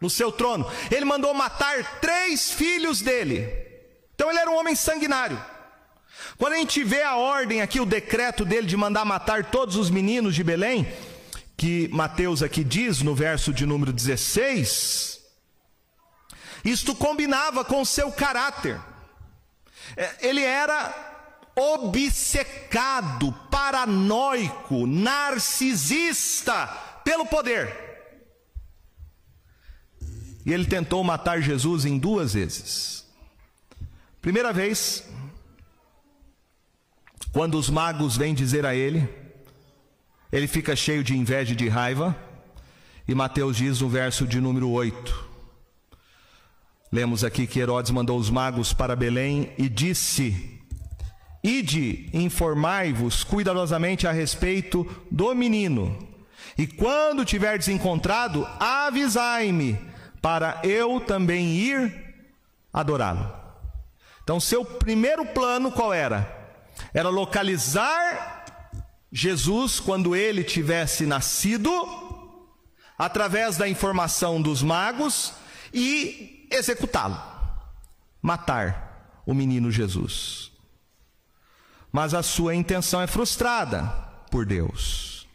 [0.01, 0.69] no seu trono.
[0.89, 3.47] Ele mandou matar três filhos dele.
[4.15, 5.39] Então ele era um homem sanguinário.
[6.39, 9.91] Quando a gente vê a ordem aqui, o decreto dele de mandar matar todos os
[9.91, 10.91] meninos de Belém,
[11.55, 15.21] que Mateus aqui diz no verso de número 16,
[16.65, 18.79] isto combinava com o seu caráter.
[19.95, 21.10] É, ele era
[21.61, 26.67] obcecado, paranoico, narcisista
[27.03, 27.91] pelo poder.
[30.45, 33.05] E ele tentou matar Jesus em duas vezes.
[34.21, 35.03] Primeira vez,
[37.31, 39.07] quando os magos vêm dizer a ele,
[40.31, 42.15] ele fica cheio de inveja e de raiva,
[43.07, 45.29] e Mateus diz no verso de número 8:
[46.91, 50.60] Lemos aqui que Herodes mandou os magos para Belém e disse:
[51.43, 56.07] Ide, informai-vos cuidadosamente a respeito do menino,
[56.55, 59.79] e quando tiverdes encontrado, avisai-me,
[60.21, 62.13] para eu também ir
[62.71, 63.33] adorá-lo.
[64.23, 66.59] Então, seu primeiro plano qual era?
[66.93, 68.45] Era localizar
[69.11, 71.71] Jesus quando ele tivesse nascido,
[72.99, 75.33] através da informação dos magos,
[75.73, 77.19] e executá-lo,
[78.21, 80.50] matar o menino Jesus
[81.91, 83.83] mas a sua intenção é frustrada
[84.29, 85.27] por Deus.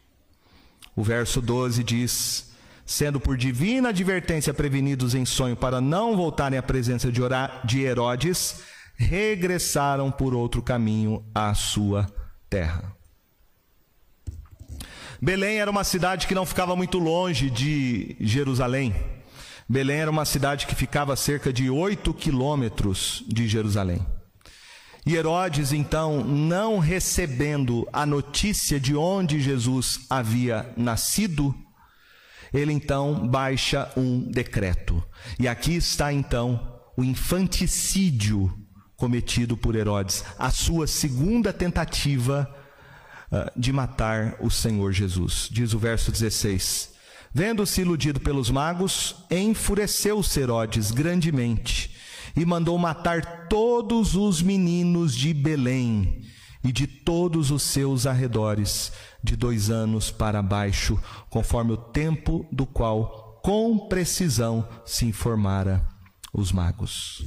[0.95, 2.51] O verso 12 diz:
[2.85, 8.61] Sendo por divina advertência prevenidos em sonho para não voltarem à presença de Herodes,
[8.95, 12.07] regressaram por outro caminho à sua
[12.49, 12.95] terra.
[15.21, 18.95] Belém era uma cidade que não ficava muito longe de Jerusalém.
[19.67, 24.05] Belém era uma cidade que ficava a cerca de oito quilômetros de Jerusalém.
[25.07, 31.55] E Herodes, então, não recebendo a notícia de onde Jesus havia nascido,
[32.53, 35.01] ele então baixa um decreto.
[35.39, 38.53] E aqui está então o infanticídio
[38.97, 42.53] cometido por Herodes, a sua segunda tentativa
[43.31, 45.47] uh, de matar o Senhor Jesus.
[45.49, 46.95] Diz o verso 16:
[47.33, 51.95] Vendo-se iludido pelos magos, enfureceu-se Herodes grandemente
[52.37, 56.21] e mandou matar todos os meninos de Belém
[56.63, 62.67] e de todos os seus arredores, de dois anos para baixo, conforme o tempo do
[62.67, 65.83] qual com precisão se informara
[66.31, 67.25] os magos.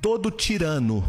[0.00, 1.02] Todo tirano,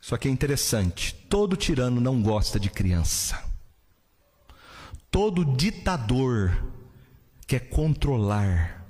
[0.00, 3.40] isso aqui é interessante, todo tirano não gosta de criança.
[5.08, 6.50] Todo ditador
[7.46, 8.83] quer controlar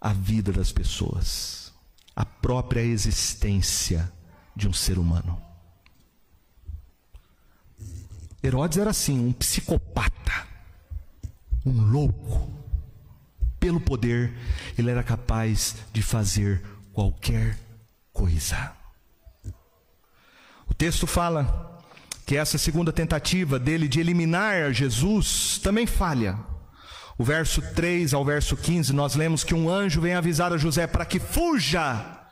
[0.00, 1.72] a vida das pessoas,
[2.14, 4.12] a própria existência
[4.54, 5.40] de um ser humano.
[8.42, 10.46] Herodes era assim, um psicopata,
[11.64, 12.52] um louco
[13.58, 14.32] pelo poder,
[14.78, 17.58] ele era capaz de fazer qualquer
[18.12, 18.72] coisa.
[20.68, 21.82] O texto fala
[22.24, 26.38] que essa segunda tentativa dele de eliminar Jesus também falha.
[27.18, 30.86] O verso 3 ao verso 15, nós lemos que um anjo vem avisar a José
[30.86, 32.28] para que fuja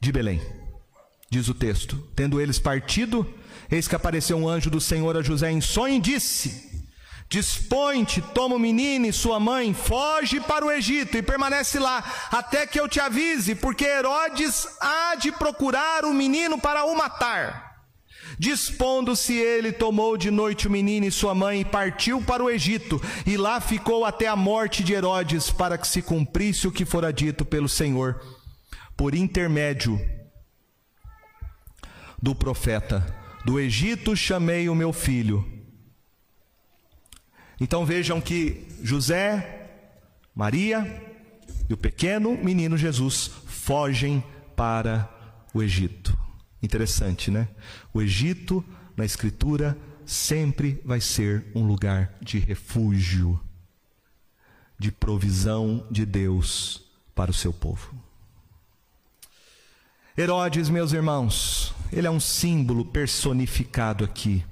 [0.00, 0.42] de Belém.
[1.30, 3.24] Diz o texto: Tendo eles partido,
[3.70, 6.84] eis que apareceu um anjo do Senhor a José em sonho e disse:
[7.28, 12.66] Dispõe-te, toma o menino e sua mãe, foge para o Egito e permanece lá, até
[12.66, 17.69] que eu te avise, porque Herodes há de procurar o menino para o matar.
[18.40, 22.98] Dispondo-se ele, tomou de noite o menino e sua mãe e partiu para o Egito,
[23.26, 27.12] e lá ficou até a morte de Herodes, para que se cumprisse o que fora
[27.12, 28.18] dito pelo Senhor,
[28.96, 30.00] por intermédio
[32.22, 35.46] do profeta: Do Egito chamei o meu filho.
[37.60, 39.68] Então vejam que José,
[40.34, 41.04] Maria
[41.68, 44.24] e o pequeno menino Jesus fogem
[44.56, 45.10] para
[45.52, 46.18] o Egito.
[46.62, 47.48] Interessante, né?
[47.92, 48.64] O Egito,
[48.96, 53.40] na Escritura, sempre vai ser um lugar de refúgio,
[54.78, 56.82] de provisão de Deus
[57.14, 57.94] para o seu povo.
[60.16, 64.44] Herodes, meus irmãos, ele é um símbolo personificado aqui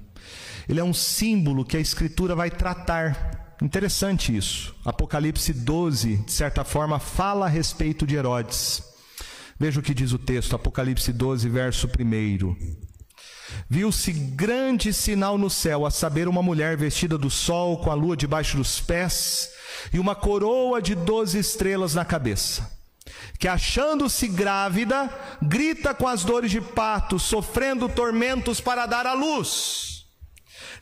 [0.69, 3.55] ele é um símbolo que a Escritura vai tratar.
[3.59, 4.75] Interessante isso.
[4.85, 8.83] Apocalipse 12, de certa forma, fala a respeito de Herodes.
[9.59, 12.88] Veja o que diz o texto, Apocalipse 12, verso 1.
[13.67, 18.15] Viu-se grande sinal no céu, a saber, uma mulher vestida do sol, com a lua
[18.15, 19.49] debaixo dos pés,
[19.91, 22.69] e uma coroa de doze estrelas na cabeça.
[23.37, 25.09] Que achando-se grávida,
[25.41, 30.05] grita com as dores de parto, sofrendo tormentos para dar à luz.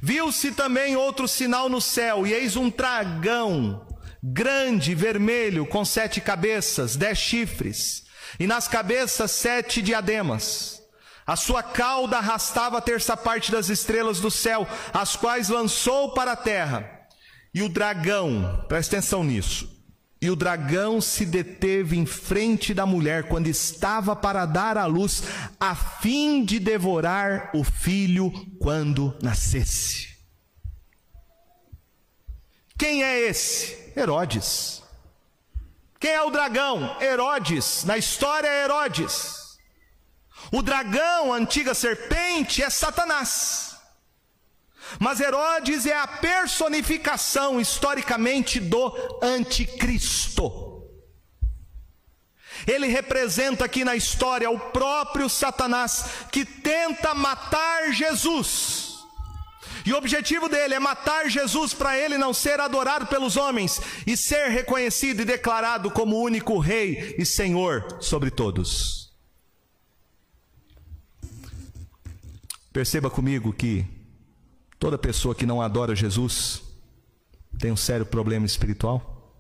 [0.02, 3.88] Viu-se também outro sinal no céu, e eis um dragão,
[4.24, 8.04] grande, vermelho, com sete cabeças, dez chifres,
[8.40, 10.77] e nas cabeças sete diademas.
[11.28, 16.32] A sua cauda arrastava a terça parte das estrelas do céu, as quais lançou para
[16.32, 16.90] a terra.
[17.54, 19.70] E o dragão, presta atenção nisso,
[20.22, 25.22] e o dragão se deteve em frente da mulher quando estava para dar à luz,
[25.60, 30.16] a fim de devorar o filho quando nascesse.
[32.78, 33.92] Quem é esse?
[33.98, 34.82] Herodes.
[36.00, 36.96] Quem é o dragão?
[37.02, 37.84] Herodes.
[37.84, 39.47] Na história é Herodes.
[40.52, 43.76] O dragão, a antiga serpente, é Satanás.
[45.00, 50.66] Mas Herodes é a personificação historicamente do anticristo.
[52.66, 58.96] Ele representa aqui na história o próprio Satanás que tenta matar Jesus.
[59.86, 64.18] E o objetivo dele é matar Jesus para ele não ser adorado pelos homens e
[64.18, 69.07] ser reconhecido e declarado como único rei e senhor sobre todos.
[72.78, 73.88] Perceba comigo que
[74.78, 76.62] Toda pessoa que não adora Jesus
[77.58, 79.36] tem um sério problema espiritual.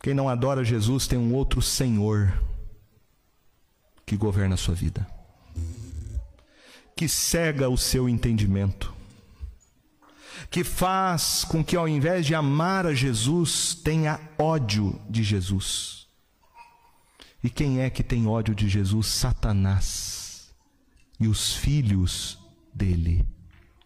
[0.00, 2.32] Quem não adora Jesus tem um outro Senhor
[4.06, 5.06] que governa a sua vida.
[6.96, 8.94] que cega o seu entendimento,
[10.50, 16.08] que faz com que, ao invés de amar a Jesus, tenha ódio de Jesus.
[17.44, 19.08] E quem é que tem ódio de Jesus?
[19.08, 20.17] Satanás
[21.18, 22.38] e os filhos
[22.72, 23.26] dele,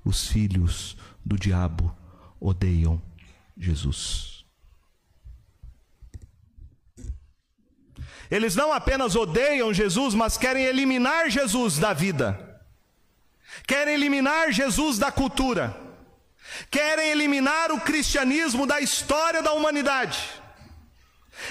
[0.04, 1.96] os filhos do diabo,
[2.40, 3.00] odeiam
[3.56, 4.44] Jesus.
[8.30, 12.52] Eles não apenas odeiam Jesus, mas querem eliminar Jesus da vida
[13.66, 15.76] querem eliminar Jesus da cultura,
[16.70, 20.18] querem eliminar o cristianismo da história da humanidade.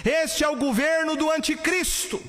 [0.05, 2.21] Este é o governo do anticristo,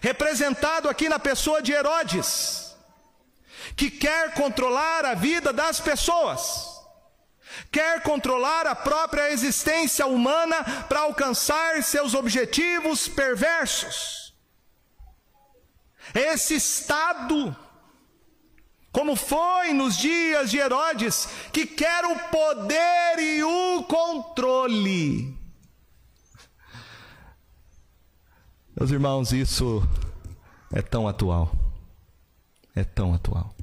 [0.00, 2.74] representado aqui na pessoa de Herodes,
[3.76, 6.70] que quer controlar a vida das pessoas
[7.70, 14.34] quer controlar a própria existência humana para alcançar seus objetivos perversos.
[16.14, 17.56] Esse estado,
[18.90, 25.39] como foi nos dias de Herodes, que quer o poder e o controle.
[28.80, 29.86] Meus irmãos, isso
[30.72, 31.52] é tão atual.
[32.74, 33.54] É tão atual.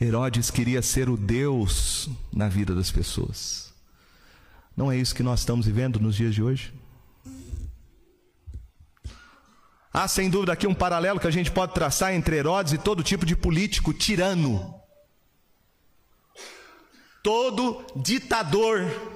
[0.00, 3.70] Herodes queria ser o Deus na vida das pessoas.
[4.74, 6.72] Não é isso que nós estamos vivendo nos dias de hoje?
[9.92, 13.02] Há sem dúvida aqui um paralelo que a gente pode traçar entre Herodes e todo
[13.02, 14.74] tipo de político tirano.
[17.22, 19.13] Todo ditador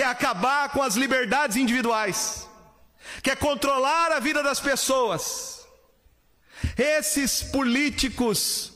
[0.00, 2.48] quer acabar com as liberdades individuais,
[3.22, 5.66] quer controlar a vida das pessoas.
[6.74, 8.72] Esses políticos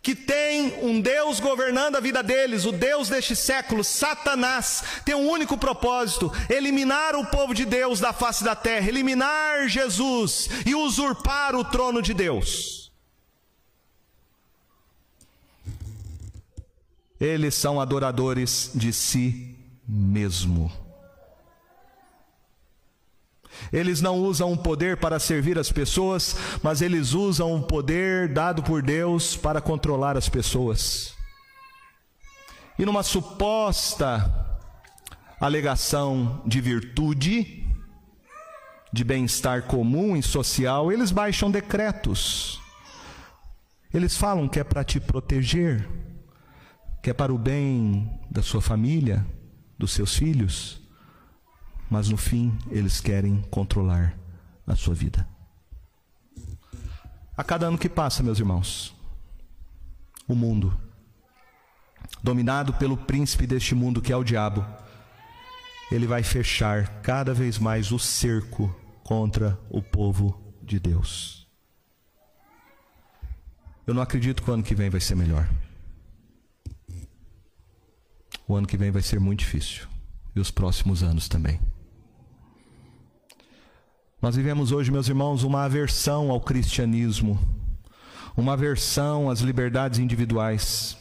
[0.00, 5.28] que tem um Deus governando a vida deles, o Deus deste século, Satanás, tem um
[5.28, 11.56] único propósito: eliminar o povo de Deus da face da terra, eliminar Jesus e usurpar
[11.56, 12.92] o trono de Deus.
[17.20, 19.51] Eles são adoradores de si
[19.92, 20.72] mesmo.
[23.70, 28.62] Eles não usam o poder para servir as pessoas, mas eles usam o poder dado
[28.62, 31.14] por Deus para controlar as pessoas.
[32.78, 34.58] E numa suposta
[35.38, 37.66] alegação de virtude,
[38.90, 42.60] de bem-estar comum e social, eles baixam decretos.
[43.92, 45.86] Eles falam que é para te proteger,
[47.02, 49.26] que é para o bem da sua família,
[49.82, 50.82] dos seus filhos
[51.92, 54.18] mas no fim eles querem controlar
[54.66, 55.28] a sua vida.
[57.36, 58.96] A cada ano que passa, meus irmãos,
[60.26, 60.74] o mundo,
[62.22, 64.64] dominado pelo príncipe deste mundo que é o diabo,
[65.90, 68.74] ele vai fechar cada vez mais o cerco
[69.04, 71.46] contra o povo de Deus.
[73.86, 75.46] Eu não acredito que o ano que vem vai ser melhor.
[78.52, 79.86] O ano que vem vai ser muito difícil.
[80.36, 81.58] E os próximos anos também.
[84.20, 87.40] Nós vivemos hoje, meus irmãos, uma aversão ao cristianismo,
[88.36, 90.98] uma aversão às liberdades individuais.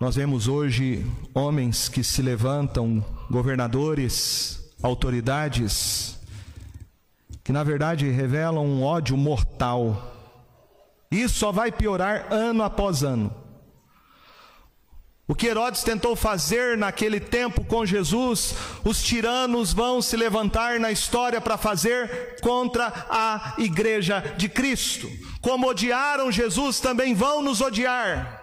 [0.00, 6.18] Nós vemos hoje homens que se levantam, governadores, autoridades,
[7.44, 10.12] que na verdade revelam um ódio mortal.
[11.08, 13.47] Isso só vai piorar ano após ano.
[15.28, 20.90] O que Herodes tentou fazer naquele tempo com Jesus, os tiranos vão se levantar na
[20.90, 25.06] história para fazer contra a igreja de Cristo.
[25.42, 28.42] Como odiaram Jesus, também vão nos odiar.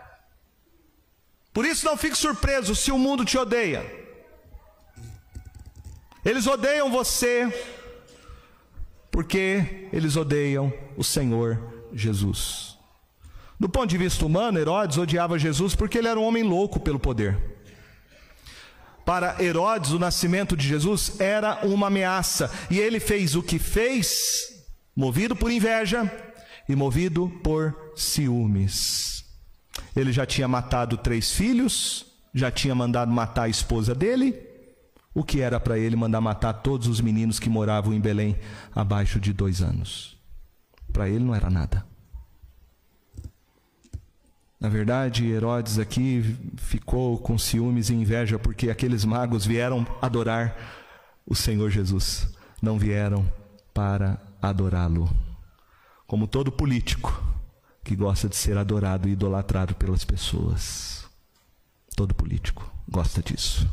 [1.51, 3.83] Por isso não fique surpreso se o mundo te odeia.
[6.23, 7.51] Eles odeiam você
[9.09, 11.57] porque eles odeiam o Senhor
[11.93, 12.74] Jesus.
[13.59, 16.99] Do ponto de vista humano, Herodes odiava Jesus porque ele era um homem louco pelo
[16.99, 17.55] poder.
[19.05, 24.65] Para Herodes, o nascimento de Jesus era uma ameaça, e ele fez o que fez,
[24.95, 26.11] movido por inveja
[26.67, 29.23] e movido por ciúmes.
[29.95, 34.35] Ele já tinha matado três filhos, já tinha mandado matar a esposa dele.
[35.13, 38.35] O que era para ele mandar matar todos os meninos que moravam em Belém
[38.73, 40.17] abaixo de dois anos?
[40.91, 41.85] Para ele não era nada.
[44.65, 50.57] Na verdade, Herodes aqui ficou com ciúmes e inveja porque aqueles magos vieram adorar
[51.23, 52.27] o Senhor Jesus,
[52.59, 53.31] não vieram
[53.75, 55.07] para adorá-lo.
[56.07, 57.23] Como todo político
[57.83, 61.05] que gosta de ser adorado e idolatrado pelas pessoas.
[61.95, 63.69] Todo político gosta disso.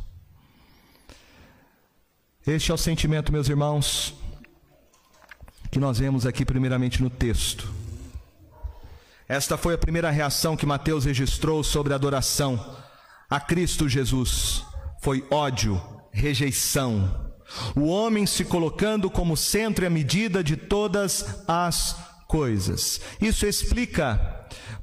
[2.47, 4.15] Este é o sentimento, meus irmãos,
[5.71, 7.82] que nós vemos aqui primeiramente no texto.
[9.33, 12.77] Esta foi a primeira reação que Mateus registrou sobre a adoração
[13.31, 14.63] a Cristo Jesus.
[15.01, 15.81] Foi ódio,
[16.13, 17.33] rejeição.
[17.75, 21.97] O homem se colocando como centro e a medida de todas as
[22.29, 23.01] coisas.
[23.23, 24.21] Isso explica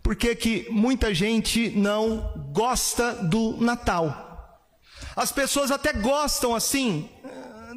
[0.01, 4.65] por que muita gente não gosta do Natal.
[5.15, 7.07] As pessoas até gostam assim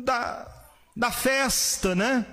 [0.03, 0.51] da,
[0.97, 2.25] da festa, né?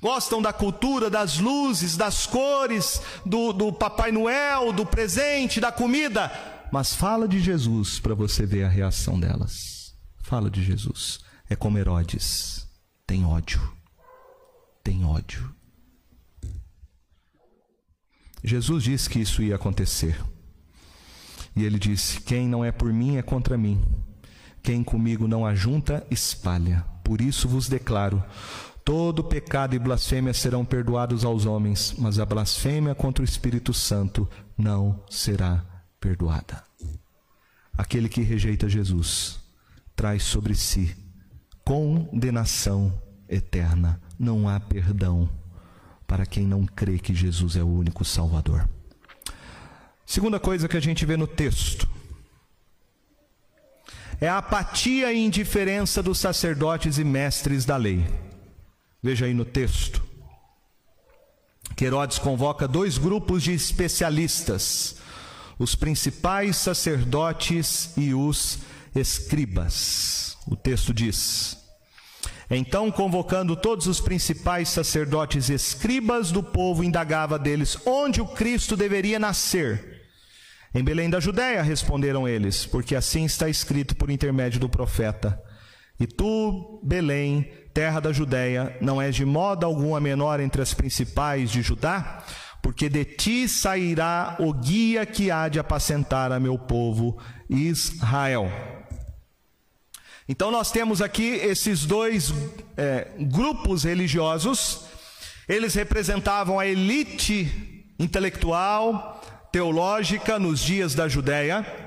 [0.00, 6.30] Gostam da cultura, das luzes, das cores, do, do Papai Noel, do presente, da comida.
[6.70, 9.94] Mas fala de Jesus para você ver a reação delas.
[10.18, 11.20] Fala de Jesus.
[11.48, 12.66] É como Herodes.
[13.06, 13.60] Tem ódio.
[14.82, 15.54] Tem ódio.
[18.42, 20.20] Jesus disse que isso ia acontecer.
[21.54, 23.82] E ele disse: Quem não é por mim é contra mim.
[24.62, 26.84] Quem comigo não ajunta, espalha.
[27.02, 28.22] Por isso vos declaro:
[28.86, 34.28] todo pecado e blasfêmia serão perdoados aos homens, mas a blasfêmia contra o Espírito Santo
[34.56, 35.66] não será
[35.98, 36.62] perdoada.
[37.76, 39.40] Aquele que rejeita Jesus
[39.96, 40.96] traz sobre si
[41.64, 42.96] condenação
[43.28, 44.00] eterna.
[44.16, 45.28] Não há perdão
[46.06, 48.68] para quem não crê que Jesus é o único Salvador.
[50.06, 51.88] Segunda coisa que a gente vê no texto
[54.20, 58.06] é a apatia e indiferença dos sacerdotes e mestres da lei.
[59.06, 60.02] Veja aí no texto.
[61.76, 64.96] Que Herodes convoca dois grupos de especialistas,
[65.60, 68.58] os principais sacerdotes e os
[68.96, 70.36] escribas.
[70.44, 71.56] O texto diz:
[72.50, 78.76] então, convocando todos os principais sacerdotes e escribas do povo, indagava deles onde o Cristo
[78.76, 80.02] deveria nascer.
[80.74, 85.40] Em Belém da Judéia, responderam eles, porque assim está escrito por intermédio do profeta.
[85.98, 90.74] E tu, Belém, terra da Judéia, não és de modo algum a menor entre as
[90.74, 92.22] principais de Judá,
[92.62, 97.18] porque de ti sairá o guia que há de apacentar a meu povo
[97.48, 98.50] Israel.
[100.28, 102.34] Então nós temos aqui esses dois
[102.76, 104.86] é, grupos religiosos,
[105.48, 109.22] eles representavam a elite intelectual,
[109.52, 111.85] teológica nos dias da Judéia,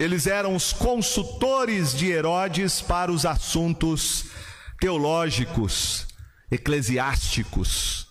[0.00, 4.24] eles eram os consultores de Herodes para os assuntos
[4.80, 6.06] teológicos,
[6.50, 8.08] eclesiásticos.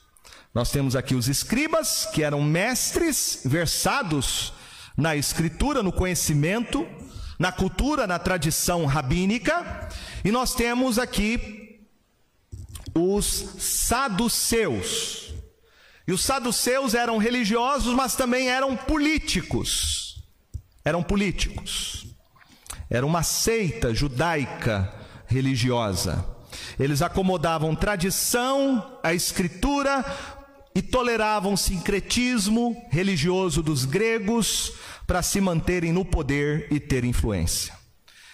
[0.53, 4.53] Nós temos aqui os escribas, que eram mestres versados
[4.95, 6.87] na escritura, no conhecimento,
[7.39, 9.89] na cultura, na tradição rabínica,
[10.23, 11.87] e nós temos aqui
[12.93, 15.33] os saduceus.
[16.07, 20.08] E os saduceus eram religiosos, mas também eram políticos.
[20.89, 22.07] Eram políticos.
[22.89, 24.91] Era uma seita judaica
[25.27, 26.25] religiosa.
[26.79, 30.03] Eles acomodavam tradição, a escritura
[30.73, 34.73] e toleravam sincretismo religioso dos gregos,
[35.05, 37.71] para se manterem no poder e ter influência.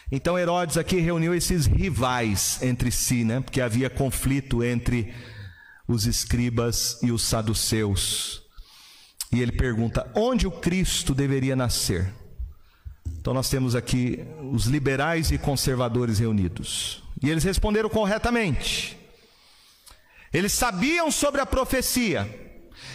[0.10, 3.42] Então Herodes aqui reuniu esses rivais entre si, né?
[3.42, 5.14] Porque havia conflito entre
[5.86, 8.42] os escribas e os saduceus.
[9.34, 12.14] E ele pergunta: onde o Cristo deveria nascer?
[13.08, 17.04] Então nós temos aqui os liberais e conservadores reunidos.
[17.22, 18.98] E eles responderam corretamente.
[20.32, 22.30] Eles sabiam sobre a profecia,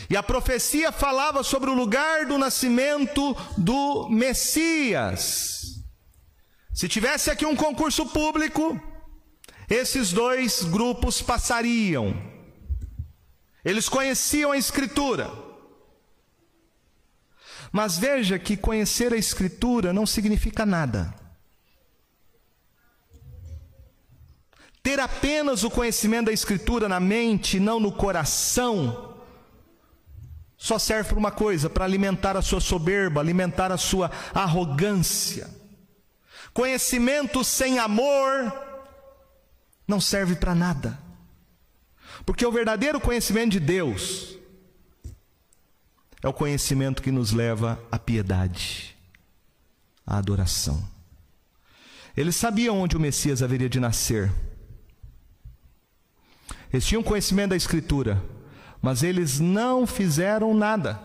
[0.09, 5.81] e a profecia falava sobre o lugar do nascimento do Messias.
[6.75, 8.81] Se tivesse aqui um concurso público,
[9.69, 12.15] esses dois grupos passariam.
[13.65, 15.31] Eles conheciam a Escritura.
[17.73, 21.15] Mas veja que conhecer a Escritura não significa nada.
[24.83, 29.23] Ter apenas o conhecimento da Escritura na mente, não no coração,
[30.57, 35.49] só serve para uma coisa: para alimentar a sua soberba, alimentar a sua arrogância.
[36.53, 38.53] Conhecimento sem amor
[39.87, 40.99] não serve para nada.
[42.27, 44.40] Porque o verdadeiro conhecimento de Deus
[46.23, 48.97] é o conhecimento que nos leva à piedade,
[50.07, 50.87] à adoração.
[52.17, 54.31] Eles sabiam onde o Messias haveria de nascer.
[56.73, 58.23] Eles tinham conhecimento da Escritura
[58.83, 61.01] mas eles não fizeram nada.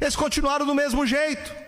[0.00, 1.62] Eles continuaram do mesmo jeito.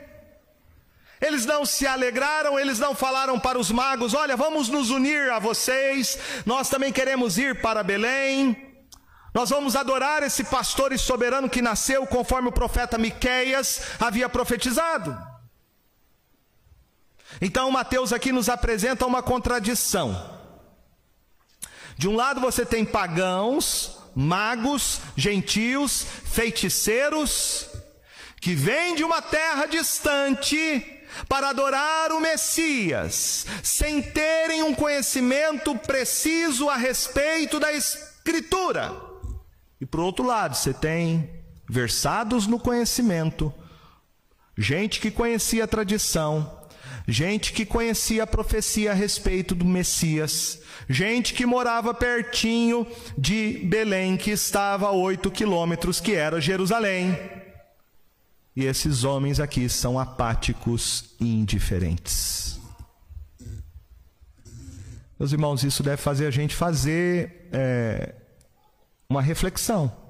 [1.20, 5.38] Eles não se alegraram, eles não falaram para os magos: olha, vamos nos unir a
[5.38, 8.73] vocês, nós também queremos ir para Belém.
[9.34, 15.18] Nós vamos adorar esse pastor e soberano que nasceu conforme o profeta Miqueias havia profetizado.
[17.40, 20.38] Então Mateus aqui nos apresenta uma contradição.
[21.98, 27.66] De um lado você tem pagãos, magos, gentios, feiticeiros,
[28.40, 36.70] que vêm de uma terra distante para adorar o Messias, sem terem um conhecimento preciso
[36.70, 39.13] a respeito da Escritura.
[39.84, 41.28] E por outro lado, você tem
[41.68, 43.52] versados no conhecimento,
[44.56, 46.58] gente que conhecia a tradição,
[47.06, 50.58] gente que conhecia a profecia a respeito do Messias,
[50.88, 52.86] gente que morava pertinho
[53.18, 57.18] de Belém, que estava a oito quilômetros, que era Jerusalém.
[58.56, 62.58] E esses homens aqui são apáticos e indiferentes.
[65.20, 68.14] Meus irmãos, isso deve fazer a gente fazer é,
[69.08, 70.04] uma reflexão.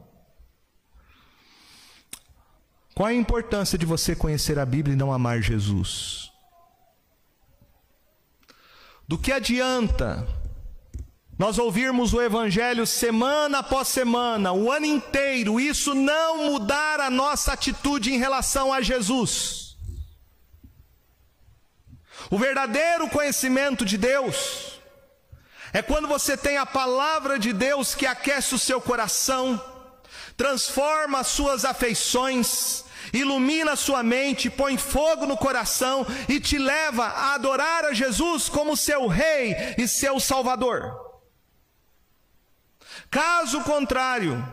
[2.95, 6.31] Qual a importância de você conhecer a Bíblia e não amar Jesus?
[9.07, 10.27] Do que adianta
[11.37, 17.53] nós ouvirmos o Evangelho semana após semana, o ano inteiro, isso não mudar a nossa
[17.53, 19.77] atitude em relação a Jesus?
[22.31, 24.74] O verdadeiro conhecimento de Deus
[25.75, 29.61] é quando você tem a palavra de Deus que aquece o seu coração,
[30.37, 37.35] transforma as suas afeições, ilumina sua mente, põe fogo no coração e te leva a
[37.35, 40.95] adorar a Jesus como seu Rei e seu Salvador.
[43.11, 44.47] Caso contrário,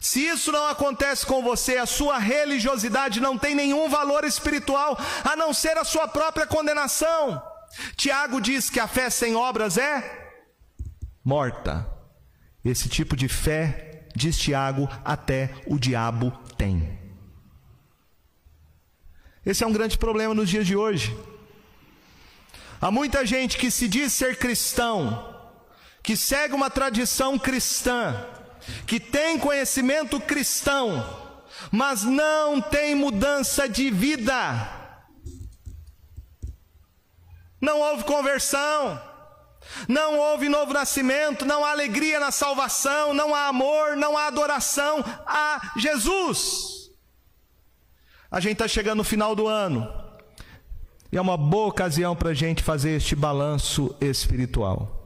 [0.00, 5.36] se isso não acontece com você, a sua religiosidade não tem nenhum valor espiritual a
[5.36, 7.40] não ser a sua própria condenação.
[7.96, 10.21] Tiago diz que a fé sem obras é
[11.24, 11.86] morta.
[12.64, 16.98] Esse tipo de fé, diz Tiago, até o diabo tem.
[19.44, 21.16] Esse é um grande problema nos dias de hoje.
[22.80, 25.36] Há muita gente que se diz ser cristão,
[26.02, 28.26] que segue uma tradição cristã,
[28.86, 31.04] que tem conhecimento cristão,
[31.70, 34.80] mas não tem mudança de vida.
[37.60, 39.00] Não houve conversão,
[39.88, 45.04] não houve novo nascimento, não há alegria na salvação, não há amor, não há adoração
[45.26, 46.90] a Jesus.
[48.30, 49.92] A gente está chegando no final do ano.
[51.10, 55.01] E é uma boa ocasião para a gente fazer este balanço espiritual.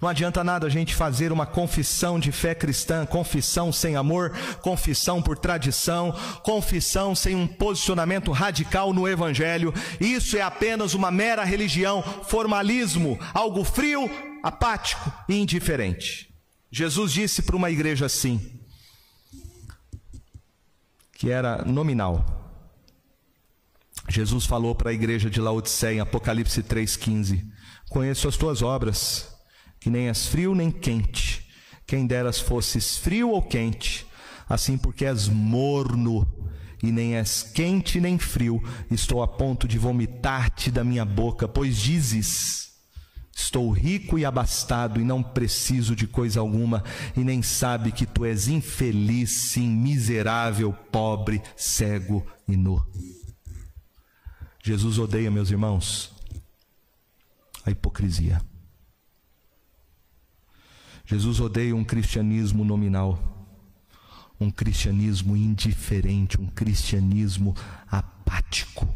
[0.00, 4.32] Não adianta nada a gente fazer uma confissão de fé cristã, confissão sem amor,
[4.62, 9.74] confissão por tradição, confissão sem um posicionamento radical no Evangelho.
[10.00, 14.10] Isso é apenas uma mera religião, formalismo, algo frio,
[14.42, 16.34] apático e indiferente.
[16.72, 18.58] Jesus disse para uma igreja assim:
[21.12, 22.24] que era nominal.
[24.08, 27.46] Jesus falou para a igreja de Laodiceia em Apocalipse 3,15:
[27.90, 29.29] Conheço as tuas obras,
[29.88, 31.48] nem és frio nem quente.
[31.86, 34.06] Quem deras fosses frio ou quente,
[34.48, 36.26] assim porque és morno
[36.82, 41.78] e nem és quente nem frio, estou a ponto de vomitar-te da minha boca, pois
[41.78, 42.70] dizes:
[43.34, 46.84] Estou rico e abastado e não preciso de coisa alguma,
[47.16, 52.84] e nem sabe que tu és infeliz, sim, miserável, pobre, cego e nu.
[54.62, 56.12] Jesus odeia, meus irmãos,
[57.64, 58.49] a hipocrisia.
[61.10, 63.18] Jesus odeia um cristianismo nominal,
[64.38, 67.52] um cristianismo indiferente, um cristianismo
[67.90, 68.88] apático.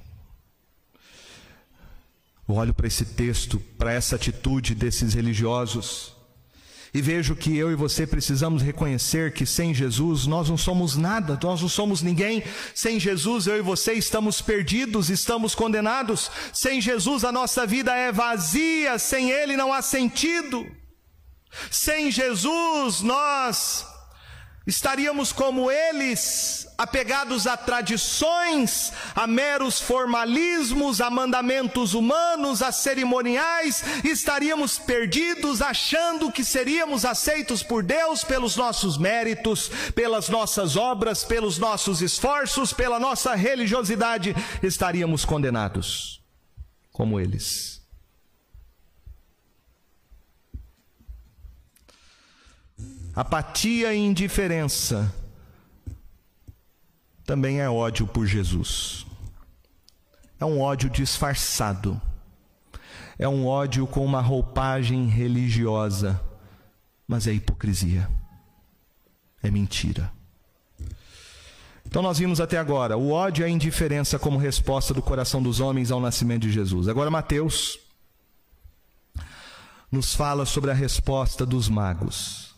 [2.48, 6.14] Eu olho para esse texto, para essa atitude desses religiosos,
[6.94, 11.36] e vejo que eu e você precisamos reconhecer que sem Jesus nós não somos nada,
[11.42, 12.44] nós não somos ninguém.
[12.72, 16.30] Sem Jesus eu e você estamos perdidos, estamos condenados.
[16.52, 20.64] Sem Jesus a nossa vida é vazia, sem Ele não há sentido.
[21.70, 23.86] Sem Jesus nós
[24.66, 34.78] Estaríamos como eles, apegados a tradições, a meros formalismos, a mandamentos humanos, a cerimoniais, estaríamos
[34.78, 42.00] perdidos achando que seríamos aceitos por Deus pelos nossos méritos, pelas nossas obras, pelos nossos
[42.00, 46.22] esforços, pela nossa religiosidade, estaríamos condenados
[46.90, 47.73] como eles.
[53.14, 55.12] Apatia e indiferença
[57.24, 59.06] também é ódio por Jesus.
[60.38, 62.00] É um ódio disfarçado.
[63.18, 66.20] É um ódio com uma roupagem religiosa,
[67.06, 68.08] mas é hipocrisia.
[69.42, 70.10] É mentira.
[71.86, 75.60] Então nós vimos até agora o ódio e a indiferença como resposta do coração dos
[75.60, 76.88] homens ao nascimento de Jesus.
[76.88, 77.78] Agora Mateus
[79.92, 82.53] nos fala sobre a resposta dos magos.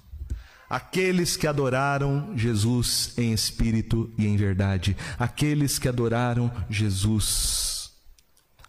[0.69, 7.77] Aqueles que adoraram Jesus em espírito e em verdade, aqueles que adoraram Jesus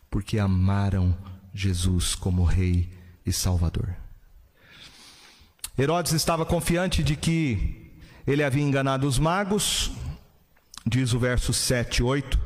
[0.10, 1.16] porque amaram
[1.54, 2.92] Jesus como Rei
[3.26, 3.96] e Salvador.
[5.78, 7.92] Herodes estava confiante de que
[8.26, 9.92] ele havia enganado os magos,
[10.86, 12.40] diz o verso 7 e 8.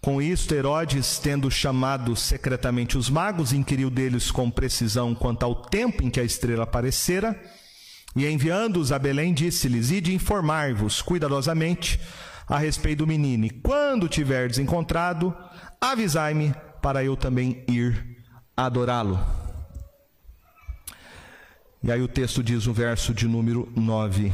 [0.00, 6.02] Com isto, Herodes, tendo chamado secretamente os magos, inquiriu deles com precisão quanto ao tempo
[6.02, 7.38] em que a estrela aparecera,
[8.16, 12.00] e enviando-os a Belém, disse-lhes: Ide informar-vos cuidadosamente
[12.46, 15.34] a respeito do menino, e quando tiverdes encontrado,
[15.80, 16.52] avisai-me
[16.82, 18.24] para eu também ir
[18.56, 19.18] adorá-lo.
[21.82, 24.32] E aí o texto diz o verso de número 9: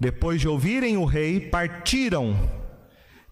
[0.00, 2.36] Depois de ouvirem o rei, partiram.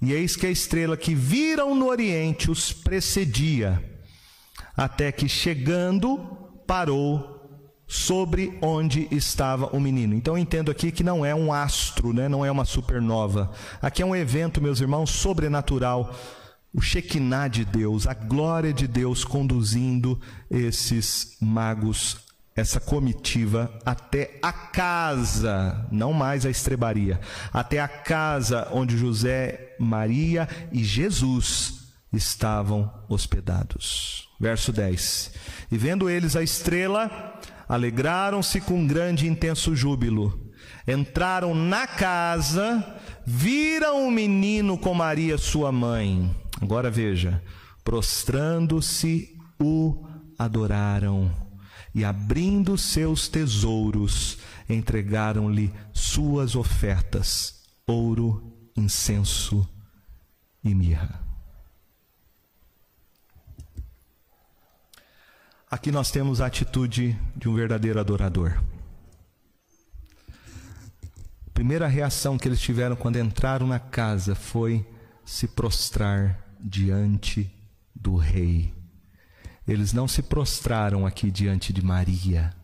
[0.00, 3.82] E eis que a estrela que viram no oriente os precedia,
[4.76, 6.18] até que chegando
[6.66, 7.33] parou
[7.86, 10.14] sobre onde estava o menino.
[10.14, 12.28] Então eu entendo aqui que não é um astro, né?
[12.28, 13.50] não é uma supernova.
[13.80, 16.14] Aqui é um evento, meus irmãos, sobrenatural.
[16.72, 20.20] O Shekinah de Deus, a glória de Deus conduzindo
[20.50, 22.24] esses magos
[22.56, 27.20] essa comitiva até a casa, não mais a estrebaria,
[27.52, 34.28] até a casa onde José, Maria e Jesus estavam hospedados.
[34.38, 35.32] Verso 10:
[35.70, 40.50] E vendo eles a estrela, alegraram-se com grande e intenso júbilo.
[40.86, 46.34] Entraram na casa, viram o menino com Maria, sua mãe.
[46.60, 47.42] Agora veja:
[47.82, 50.06] prostrando-se, o
[50.38, 51.30] adoraram
[51.94, 54.38] e abrindo seus tesouros,
[54.68, 59.66] entregaram-lhe suas ofertas: ouro, incenso
[60.62, 61.23] e mirra.
[65.74, 68.62] Aqui nós temos a atitude de um verdadeiro adorador.
[71.48, 74.86] A primeira reação que eles tiveram quando entraram na casa foi
[75.24, 77.52] se prostrar diante
[77.92, 78.72] do rei.
[79.66, 82.54] Eles não se prostraram aqui diante de Maria.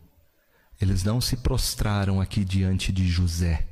[0.81, 3.67] Eles não se prostraram aqui diante de José.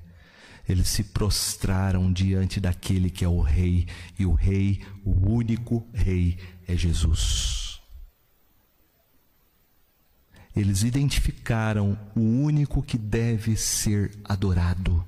[0.68, 3.88] Eles se prostraram diante daquele que é o Rei,
[4.20, 6.38] e o Rei, o único Rei,
[6.68, 7.59] é Jesus.
[10.60, 15.06] Eles identificaram o único que deve ser adorado.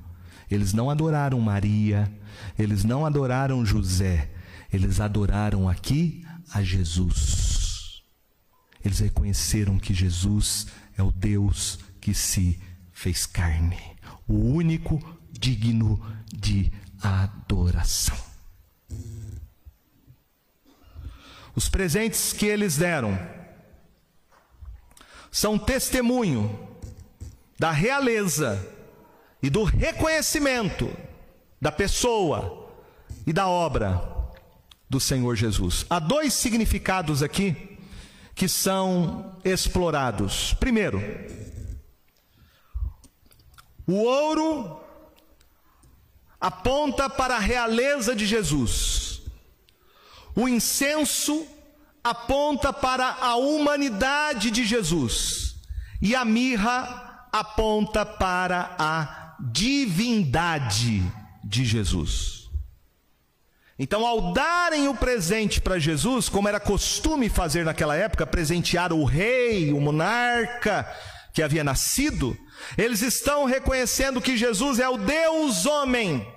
[0.49, 2.10] Eles não adoraram Maria,
[2.58, 4.32] eles não adoraram José,
[4.72, 8.02] eles adoraram aqui a Jesus.
[8.82, 12.58] Eles reconheceram que Jesus é o Deus que se
[12.93, 13.78] fez carne,
[14.30, 15.04] o único
[15.38, 16.02] digno
[16.34, 16.72] de
[17.02, 18.18] adoração.
[21.54, 23.41] Os presentes que eles deram
[25.32, 26.68] são testemunho
[27.58, 28.68] da realeza
[29.42, 30.92] e do reconhecimento
[31.60, 32.70] da pessoa
[33.26, 34.02] e da obra
[34.90, 35.86] do Senhor Jesus.
[35.90, 37.78] Há dois significados aqui
[38.36, 40.54] que são explorados.
[40.56, 41.02] Primeiro,
[43.88, 44.82] o ouro
[46.40, 49.22] aponta para a realeza de Jesus.
[50.36, 51.46] O incenso
[52.80, 55.56] para a humanidade de Jesus.
[56.02, 61.04] E a mirra aponta para a divindade
[61.43, 62.49] de Jesus.
[63.78, 69.04] Então, ao darem o presente para Jesus, como era costume fazer naquela época, presentear o
[69.04, 70.88] rei, o monarca
[71.34, 72.38] que havia nascido,
[72.78, 76.28] eles estão reconhecendo que Jesus é o Deus homem,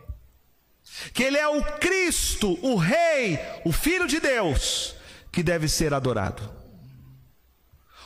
[1.12, 4.93] que ele é o Cristo, o rei, o filho de Deus,
[5.34, 6.48] que deve ser adorado.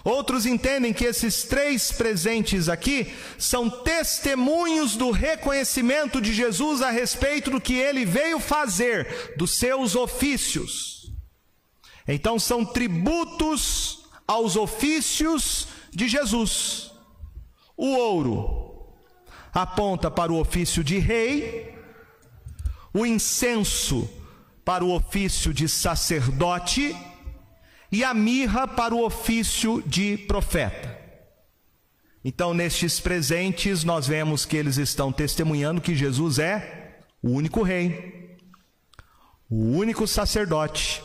[0.03, 7.51] Outros entendem que esses três presentes aqui são testemunhos do reconhecimento de Jesus a respeito
[7.51, 11.13] do que ele veio fazer, dos seus ofícios.
[12.07, 16.91] Então, são tributos aos ofícios de Jesus.
[17.77, 18.95] O ouro
[19.53, 21.77] aponta para o ofício de rei,
[22.95, 24.09] o incenso
[24.65, 26.97] para o ofício de sacerdote
[27.91, 30.97] e a mirra para o ofício de profeta.
[32.25, 38.37] Então, nestes presentes, nós vemos que eles estão testemunhando que Jesus é o único rei,
[39.49, 41.03] o único sacerdote,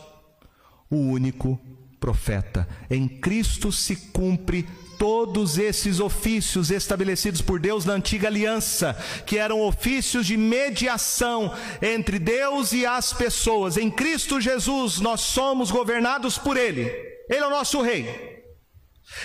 [0.90, 1.60] o único
[2.04, 2.68] profeta.
[2.89, 4.68] Em Cristo se cumpre
[4.99, 8.93] todos esses ofícios estabelecidos por Deus na antiga aliança,
[9.26, 13.78] que eram ofícios de mediação entre Deus e as pessoas.
[13.78, 16.82] Em Cristo Jesus nós somos governados por Ele.
[17.30, 18.43] Ele é o nosso rei.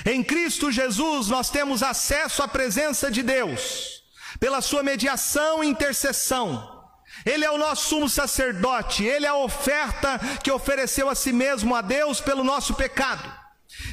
[0.07, 4.05] Em Cristo Jesus nós temos acesso à presença de Deus,
[4.39, 6.78] pela sua mediação e intercessão.
[7.25, 11.75] Ele é o nosso sumo sacerdote, ele é a oferta que ofereceu a si mesmo
[11.75, 13.33] a Deus pelo nosso pecado.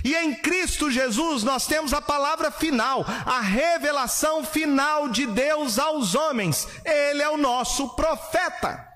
[0.03, 6.15] E em Cristo Jesus nós temos a palavra final, a revelação final de Deus aos
[6.15, 6.67] homens.
[6.84, 8.88] Ele é o nosso profeta.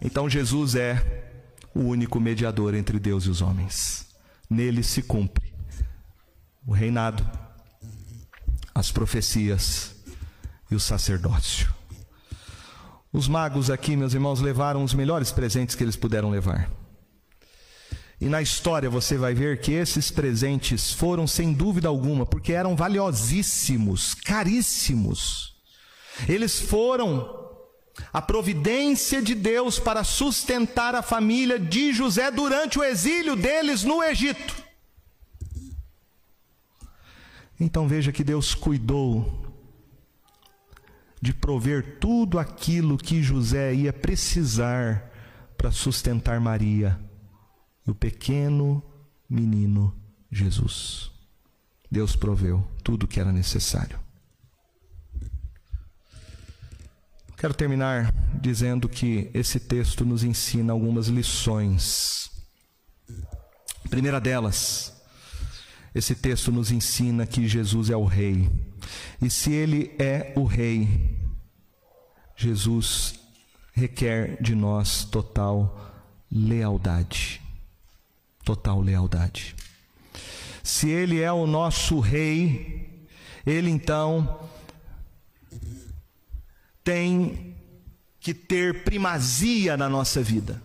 [0.00, 1.02] Então Jesus é
[1.74, 4.06] o único mediador entre Deus e os homens.
[4.48, 5.52] Nele se cumpre
[6.66, 7.28] o reinado,
[8.74, 9.97] as profecias
[10.70, 11.72] e o sacerdócio.
[13.12, 16.70] Os magos aqui, meus irmãos, levaram os melhores presentes que eles puderam levar.
[18.20, 22.76] E na história você vai ver que esses presentes foram sem dúvida alguma, porque eram
[22.76, 25.56] valiosíssimos, caríssimos.
[26.28, 27.38] Eles foram
[28.12, 34.02] a providência de Deus para sustentar a família de José durante o exílio deles no
[34.02, 34.54] Egito.
[37.58, 39.47] Então veja que Deus cuidou
[41.20, 45.10] de prover tudo aquilo que José ia precisar
[45.56, 46.98] para sustentar Maria
[47.86, 48.82] e o pequeno
[49.28, 49.94] menino
[50.30, 51.10] Jesus.
[51.90, 53.98] Deus proveu tudo o que era necessário.
[57.36, 62.30] Quero terminar dizendo que esse texto nos ensina algumas lições.
[63.88, 64.92] primeira delas,
[65.94, 68.50] esse texto nos ensina que Jesus é o Rei.
[69.20, 71.18] E se Ele é o Rei,
[72.36, 73.18] Jesus
[73.72, 75.92] requer de nós total
[76.30, 77.40] lealdade.
[78.44, 79.54] Total lealdade.
[80.62, 83.06] Se Ele é o nosso Rei,
[83.46, 84.40] Ele então
[86.82, 87.56] tem
[88.20, 90.62] que ter primazia na nossa vida.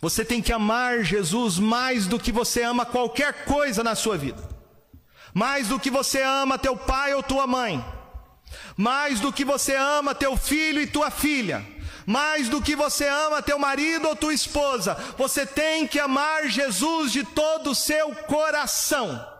[0.00, 4.51] Você tem que amar Jesus mais do que você ama qualquer coisa na sua vida.
[5.34, 7.84] Mais do que você ama teu pai ou tua mãe.
[8.76, 11.64] Mais do que você ama teu filho e tua filha.
[12.04, 14.94] Mais do que você ama teu marido ou tua esposa.
[15.16, 19.31] Você tem que amar Jesus de todo o seu coração.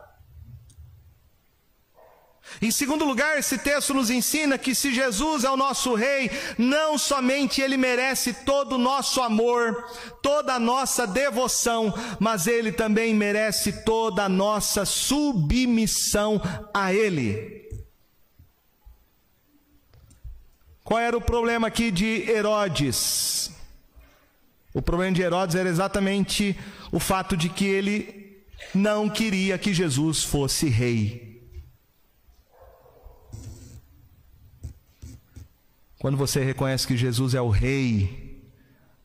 [2.61, 6.97] Em segundo lugar, esse texto nos ensina que se Jesus é o nosso Rei, não
[6.97, 9.83] somente Ele merece todo o nosso amor,
[10.21, 16.41] toda a nossa devoção, mas Ele também merece toda a nossa submissão
[16.73, 17.63] a Ele.
[20.83, 23.51] Qual era o problema aqui de Herodes?
[24.73, 26.57] O problema de Herodes era exatamente
[26.91, 28.43] o fato de que ele
[28.73, 31.22] não queria que Jesus fosse rei.
[36.03, 38.43] Quando você reconhece que Jesus é o Rei,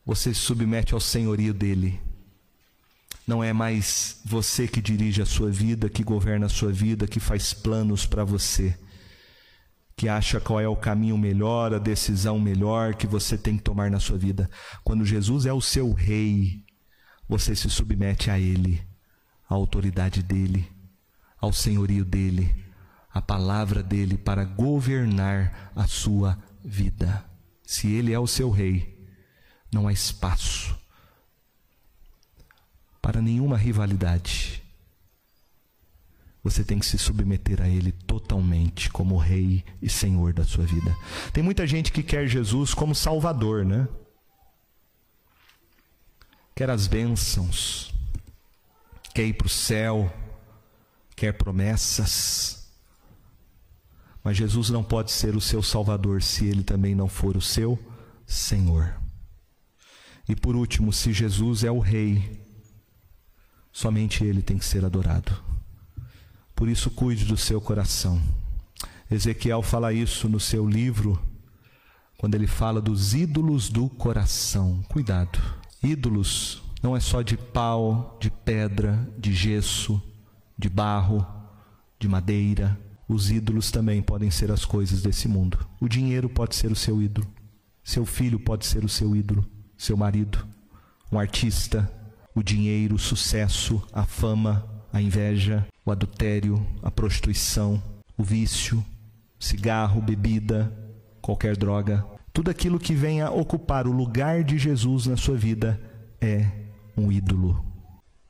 [0.05, 1.97] você se submete ao senhorio dele.
[3.25, 7.21] Não é mais você que dirige a sua vida, que governa a sua vida, que
[7.21, 8.77] faz planos para você,
[9.95, 13.89] que acha qual é o caminho melhor, a decisão melhor que você tem que tomar
[13.89, 14.51] na sua vida.
[14.83, 16.65] Quando Jesus é o seu Rei,
[17.29, 18.85] você se submete a Ele,
[19.49, 20.69] à autoridade dele,
[21.39, 22.53] ao senhorio dele,
[23.09, 27.25] à palavra dele para governar a sua vida.
[27.63, 29.07] Se Ele é o seu Rei,
[29.71, 30.77] não há espaço
[33.01, 34.63] para nenhuma rivalidade.
[36.43, 40.95] Você tem que se submeter a Ele totalmente como Rei e Senhor da sua vida.
[41.33, 43.87] Tem muita gente que quer Jesus como Salvador, né?
[46.55, 47.93] Quer as bênçãos,
[49.13, 50.11] quer ir para o céu,
[51.15, 52.58] quer promessas
[54.29, 57.79] mas Jesus não pode ser o seu Salvador se ele também não for o seu
[58.27, 58.95] Senhor.
[60.27, 62.39] E por último, se Jesus é o Rei,
[63.71, 65.35] somente ele tem que ser adorado.
[66.55, 68.21] Por isso, cuide do seu coração.
[69.09, 71.19] Ezequiel fala isso no seu livro,
[72.15, 74.83] quando ele fala dos ídolos do coração.
[74.89, 75.39] Cuidado.
[75.81, 79.99] Ídolos não é só de pau, de pedra, de gesso,
[80.55, 81.25] de barro,
[81.97, 85.57] de madeira os ídolos também podem ser as coisas desse mundo.
[85.81, 87.27] O dinheiro pode ser o seu ídolo.
[87.83, 89.43] Seu filho pode ser o seu ídolo.
[89.75, 90.47] Seu marido.
[91.11, 91.91] Um artista.
[92.35, 97.81] O dinheiro, o sucesso, a fama, a inveja, o adultério, a prostituição,
[98.15, 98.85] o vício,
[99.39, 100.71] cigarro, bebida,
[101.19, 102.05] qualquer droga.
[102.31, 105.81] Tudo aquilo que venha ocupar o lugar de Jesus na sua vida
[106.21, 106.45] é
[106.95, 107.65] um ídolo.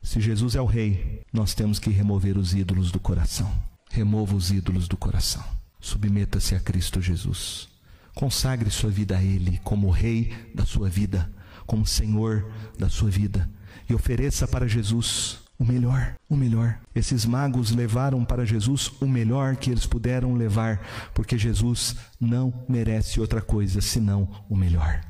[0.01, 3.68] Se Jesus é o Rei, nós temos que remover os ídolos do coração.
[3.89, 5.43] Remova os ídolos do coração.
[5.79, 7.67] Submeta-se a Cristo Jesus.
[8.15, 11.31] Consagre sua vida a Ele como Rei da sua vida,
[11.65, 13.49] como Senhor da sua vida.
[13.89, 16.79] e ofereça para Jesus o melhor, o melhor.
[16.95, 20.79] Esses magos levaram para Jesus o melhor que eles puderam levar,
[21.13, 25.01] porque Jesus não merece outra coisa senão o melhor.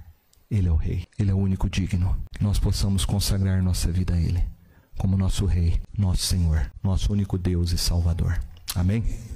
[0.49, 2.17] Ele é o Rei, Ele é o único digno.
[2.31, 4.43] Que nós possamos consagrar nossa vida a Ele,
[4.97, 8.39] como nosso Rei, nosso Senhor, nosso único Deus e Salvador.
[8.75, 9.03] Amém?